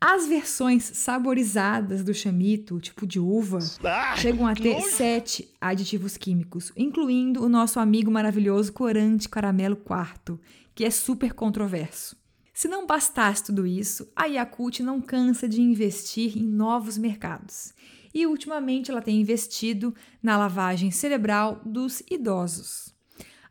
As 0.00 0.26
versões 0.26 0.84
saborizadas 0.84 2.02
do 2.02 2.14
chamito, 2.14 2.80
tipo 2.80 3.06
de 3.06 3.20
uva, 3.20 3.58
ah, 3.84 4.16
chegam 4.16 4.46
a 4.46 4.54
ter 4.54 4.80
sete 4.80 5.54
aditivos 5.60 6.16
químicos, 6.16 6.72
incluindo 6.74 7.44
o 7.44 7.50
nosso 7.50 7.78
amigo 7.78 8.10
maravilhoso 8.10 8.72
corante 8.72 9.28
caramelo 9.28 9.76
quarto, 9.76 10.40
que 10.74 10.86
é 10.86 10.90
super 10.90 11.34
controverso. 11.34 12.16
Se 12.56 12.66
não 12.66 12.86
bastasse 12.86 13.44
tudo 13.44 13.66
isso, 13.66 14.10
a 14.16 14.24
Yakult 14.24 14.82
não 14.82 15.00
cansa 15.00 15.48
de 15.48 15.60
investir 15.60 16.36
em 16.36 16.42
novos 16.42 16.98
mercados. 16.98 17.72
E 18.12 18.26
ultimamente 18.26 18.90
ela 18.90 19.02
tem 19.02 19.20
investido 19.20 19.94
na 20.22 20.36
lavagem 20.36 20.90
cerebral 20.90 21.60
dos 21.64 22.02
idosos 22.10 22.96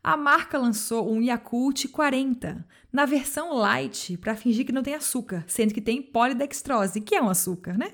a 0.06 0.16
marca 0.16 0.56
lançou 0.56 1.12
um 1.12 1.20
Yakult 1.20 1.88
40 1.88 2.64
na 2.92 3.04
versão 3.04 3.52
light 3.52 4.16
para 4.18 4.36
fingir 4.36 4.64
que 4.64 4.70
não 4.70 4.84
tem 4.84 4.94
açúcar, 4.94 5.44
sendo 5.48 5.74
que 5.74 5.80
tem 5.80 6.00
polidextrose, 6.00 7.00
que 7.00 7.16
é 7.16 7.20
um 7.20 7.28
açúcar, 7.28 7.76
né? 7.76 7.90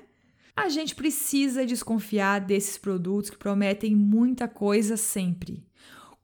A 0.55 0.69
gente 0.69 0.93
precisa 0.93 1.65
desconfiar 1.65 2.39
desses 2.39 2.77
produtos 2.77 3.31
que 3.31 3.37
prometem 3.37 3.95
muita 3.95 4.47
coisa 4.47 4.95
sempre. 4.95 5.65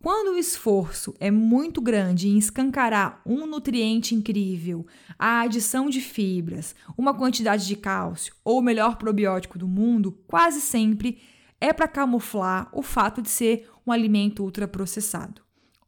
Quando 0.01 0.35
o 0.35 0.38
esforço 0.38 1.13
é 1.19 1.29
muito 1.29 1.81
grande 1.81 2.29
em 2.29 2.38
escancarar 2.38 3.21
um 3.25 3.45
nutriente 3.45 4.15
incrível, 4.15 4.85
a 5.17 5.41
adição 5.41 5.89
de 5.89 5.99
fibras, 5.99 6.73
uma 6.97 7.13
quantidade 7.13 7.67
de 7.67 7.75
cálcio 7.75 8.33
ou 8.43 8.59
o 8.59 8.62
melhor 8.62 8.97
probiótico 8.97 9.59
do 9.59 9.67
mundo, 9.67 10.12
quase 10.25 10.62
sempre 10.62 11.21
é 11.59 11.73
para 11.73 11.88
camuflar 11.88 12.69
o 12.73 12.81
fato 12.81 13.21
de 13.21 13.29
ser 13.29 13.69
um 13.85 13.91
alimento 13.91 14.43
ultraprocessado 14.43 15.41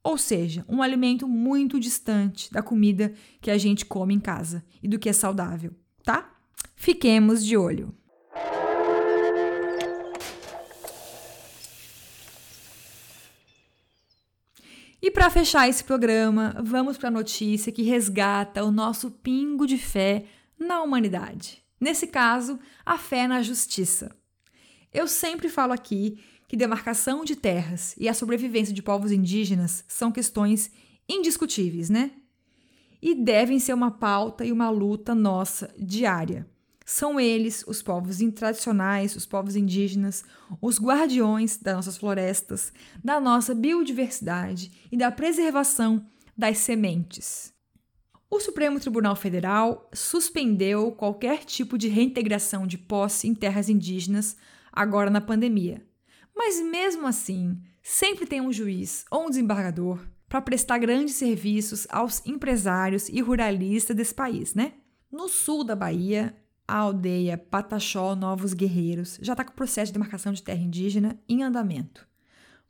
ou 0.04 0.17
seja, 0.17 0.65
um 0.67 0.82
alimento 0.82 1.28
muito 1.28 1.80
distante 1.80 2.52
da 2.52 2.62
comida 2.62 3.13
que 3.39 3.52
a 3.52 3.58
gente 3.58 3.86
come 3.86 4.13
em 4.13 4.19
casa 4.19 4.63
e 4.82 4.88
do 4.88 4.97
que 4.97 5.10
é 5.10 5.13
saudável, 5.13 5.74
tá? 6.04 6.32
Fiquemos 6.76 7.45
de 7.45 7.56
olho. 7.56 7.93
E 15.02 15.10
para 15.10 15.32
fechar 15.32 15.68
esse 15.68 15.84
programa, 15.84 16.56
vamos 16.64 16.96
para 16.96 17.08
a 17.08 17.12
notícia 17.12 17.72
que 17.72 17.82
resgata 17.82 18.64
o 18.64 18.70
nosso 18.70 19.10
pingo 19.10 19.66
de 19.66 19.78
fé 19.78 20.26
na 20.60 20.84
humanidade. 20.84 21.64
Nesse 21.80 22.06
caso, 22.06 22.60
a 22.86 23.00
fé 23.00 23.28
na 23.28 23.42
justiça. 23.42 24.16
Eu 24.94 25.08
sempre 25.08 25.50
falo 25.50 25.74
aqui 25.74 26.20
que 26.48 26.56
demarcação 26.56 27.26
de 27.26 27.36
terras 27.36 27.96
e 27.98 28.08
a 28.08 28.14
sobrevivência 28.14 28.74
de 28.74 28.84
povos 28.84 29.12
indígenas 29.12 29.84
são 29.88 30.12
questões 30.12 30.70
indiscutíveis, 31.10 31.90
né? 31.90 32.12
E 33.02 33.16
devem 33.16 33.58
ser 33.58 33.74
uma 33.74 33.90
pauta 33.90 34.46
e 34.46 34.52
uma 34.52 34.70
luta 34.70 35.16
nossa 35.16 35.74
diária. 35.80 36.48
São 36.94 37.18
eles, 37.18 37.64
os 37.66 37.82
povos 37.82 38.18
tradicionais, 38.36 39.16
os 39.16 39.26
povos 39.26 39.56
indígenas, 39.56 40.26
os 40.60 40.78
guardiões 40.78 41.56
das 41.56 41.74
nossas 41.74 41.96
florestas, 41.96 42.74
da 43.02 43.18
nossa 43.18 43.56
biodiversidade 43.56 44.90
e 44.92 44.98
da 44.98 45.10
preservação 45.10 46.06
das 46.38 46.58
sementes. 46.58 47.54
O 48.30 48.42
Supremo 48.42 48.78
Tribunal 48.78 49.16
Federal 49.16 49.90
suspendeu 49.94 50.92
qualquer 50.92 51.46
tipo 51.46 51.78
de 51.78 51.88
reintegração 51.88 52.68
de 52.68 52.78
posse 52.78 53.26
em 53.26 53.34
terras 53.34 53.70
indígenas 53.70 54.36
agora 54.70 55.10
na 55.10 55.22
pandemia. 55.22 55.82
Mas 56.36 56.60
mesmo 56.60 57.08
assim, 57.08 57.58
sempre 57.82 58.26
tem 58.26 58.42
um 58.42 58.52
juiz 58.52 59.06
ou 59.10 59.28
um 59.28 59.30
desembargador 59.30 59.98
para 60.28 60.42
prestar 60.42 60.78
grandes 60.78 61.16
serviços 61.16 61.88
aos 61.90 62.22
empresários 62.26 63.08
e 63.08 63.22
ruralistas 63.22 63.96
desse 63.96 64.14
país, 64.14 64.54
né? 64.54 64.74
No 65.10 65.30
sul 65.30 65.64
da 65.64 65.76
Bahia, 65.76 66.36
a 66.67 66.78
aldeia 66.78 67.38
Pataxó 67.38 68.15
Novos 68.15 68.54
Guerreiros 68.54 69.19
já 69.21 69.34
está 69.34 69.43
com 69.43 69.52
o 69.52 69.56
processo 69.56 69.91
de 69.91 69.93
demarcação 69.93 70.32
de 70.32 70.43
terra 70.43 70.62
indígena 70.62 71.19
em 71.28 71.43
andamento. 71.43 72.08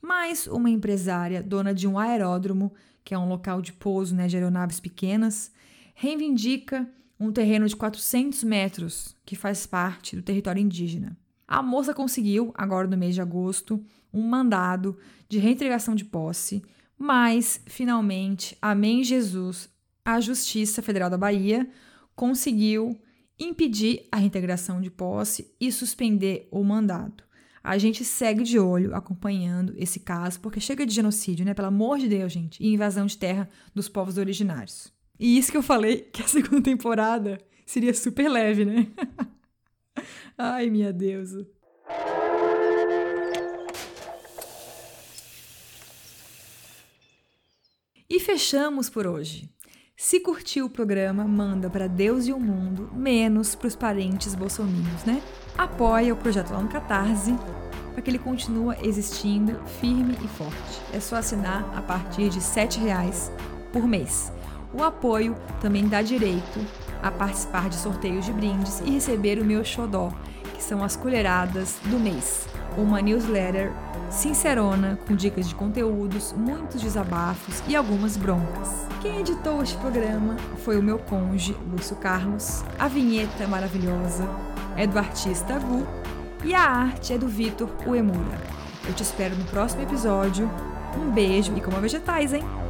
Mas 0.02 0.48
uma 0.48 0.70
empresária, 0.70 1.44
dona 1.44 1.74
de 1.74 1.88
um 1.88 2.00
aeródromo, 2.00 2.74
que 3.04 3.14
é 3.14 3.18
um 3.18 3.30
local 3.30 3.62
de 3.62 3.74
pouso 3.74 4.16
né, 4.16 4.28
de 4.28 4.36
aeronaves 4.36 4.80
pequenas, 4.80 5.52
reivindica 5.94 6.90
um 7.20 7.32
terreno 7.32 7.68
de 7.68 7.76
400 7.76 8.44
metros 8.44 9.16
que 9.24 9.36
faz 9.36 9.68
parte 9.68 10.16
do 10.16 10.24
território 10.24 10.62
indígena. 10.62 11.16
A 11.48 11.62
moça 11.62 11.94
conseguiu, 11.94 12.52
agora 12.56 12.88
no 12.88 12.98
mês 12.98 13.14
de 13.14 13.22
agosto, 13.22 13.84
um 14.12 14.24
mandado 14.24 14.98
de 15.30 15.38
reintegração 15.38 15.94
de 15.94 16.06
posse, 16.06 16.64
mas, 16.98 17.62
finalmente, 17.66 18.58
amém 18.62 19.04
Jesus, 19.04 19.70
a 20.04 20.20
Justiça 20.20 20.82
Federal 20.82 21.10
da 21.10 21.18
Bahia 21.18 21.70
conseguiu 22.16 23.00
impedir 23.42 24.08
a 24.12 24.18
reintegração 24.18 24.80
de 24.80 24.92
posse 24.92 25.52
e 25.60 25.72
suspender 25.72 26.48
o 26.52 26.64
mandado. 26.64 27.24
A 27.64 27.78
gente 27.78 28.06
segue 28.06 28.44
de 28.44 28.60
olho 28.60 28.96
acompanhando 28.96 29.74
esse 29.78 30.00
caso, 30.00 30.40
porque 30.40 30.60
chega 30.60 30.86
de 30.86 30.94
genocídio, 30.94 31.46
né? 31.46 31.54
Pelo 31.54 31.68
amor 31.68 31.98
de 31.98 32.08
Deus, 32.08 32.32
gente, 32.32 32.62
e 32.64 32.74
invasão 32.74 33.06
de 33.06 33.18
terra 33.18 33.50
dos 33.74 33.90
povos 33.90 34.18
originários. 34.18 34.94
E 35.20 35.38
isso 35.38 35.52
que 35.52 35.58
eu 35.58 35.64
falei 35.64 36.02
que 36.14 36.22
a 36.22 36.28
segunda 36.28 36.62
temporada 36.62 37.40
seria 37.66 37.94
super 37.94 38.30
leve, 38.30 38.66
né? 38.66 38.88
Ai, 40.38 40.70
minha 40.70 40.94
deusa. 40.94 41.48
E 48.10 48.20
fechamos 48.20 48.90
por 48.90 49.08
hoje. 49.08 49.50
Se 50.04 50.20
curtiu 50.20 50.66
o 50.66 50.70
programa, 50.70 51.26
manda 51.26 51.70
para 51.70 51.86
Deus 51.86 52.26
e 52.26 52.34
o 52.34 52.40
mundo, 52.40 52.90
menos 52.92 53.54
para 53.54 53.68
os 53.68 53.76
parentes 53.76 54.34
bolsominions, 54.34 55.06
né? 55.06 55.22
Apoia 55.56 56.12
o 56.12 56.18
projeto 56.18 56.50
lá 56.50 56.60
no 56.60 56.68
Catarse 56.70 57.36
para 57.92 58.02
que 58.02 58.10
ele 58.10 58.18
continue 58.18 58.76
existindo 58.82 59.60
firme 59.80 60.18
e 60.20 60.28
forte. 60.28 60.82
É 60.92 61.00
só 61.00 61.18
assinar 61.18 61.72
a 61.78 61.84
partir 61.84 62.30
de 62.30 62.40
R$ 62.40 62.84
reais 62.84 63.32
por 63.72 63.88
mês. 63.88 64.34
O 64.74 64.82
apoio 64.82 65.36
também 65.62 65.88
dá 65.88 66.02
direito 66.02 66.66
a 67.04 67.12
participar 67.12 67.70
de 67.70 67.76
sorteios 67.76 68.26
de 68.26 68.34
brindes 68.34 68.80
e 68.80 68.90
receber 68.90 69.38
o 69.38 69.46
meu 69.46 69.64
xodó, 69.64 70.12
que 70.56 70.64
são 70.64 70.84
as 70.84 70.96
colheradas 70.96 71.78
do 71.86 72.00
mês. 72.00 72.48
Uma 72.76 73.04
newsletter 73.04 73.72
sincerona, 74.12 75.00
com 75.08 75.16
dicas 75.16 75.50
de 75.50 75.56
conteúdos, 75.56 76.34
muitos 76.34 76.82
desabafos 76.82 77.64
e 77.68 77.76
algumas 77.76 78.18
broncas. 78.18 78.88
Quem 79.02 79.20
editou 79.20 79.64
este 79.64 79.78
programa 79.78 80.36
foi 80.58 80.78
o 80.78 80.84
meu 80.84 81.00
conge, 81.00 81.58
Lúcio 81.72 81.96
Carlos. 81.96 82.64
A 82.78 82.88
vinheta 82.88 83.44
é 83.44 83.48
maravilhosa 83.48 84.28
é 84.76 84.88
do 84.88 84.98
artista 84.98 85.60
Gu 85.60 85.86
e 86.44 86.54
a 86.54 86.62
arte 86.62 87.14
é 87.14 87.18
do 87.18 87.28
Vitor 87.28 87.70
Uemura. 87.86 88.40
Eu 88.88 88.94
te 88.94 89.04
espero 89.04 89.36
no 89.36 89.46
próximo 89.46 89.84
episódio. 89.84 90.50
Um 90.98 91.12
beijo 91.12 91.56
e 91.56 91.62
coma 91.62 91.80
vegetais, 91.80 92.34
hein? 92.34 92.61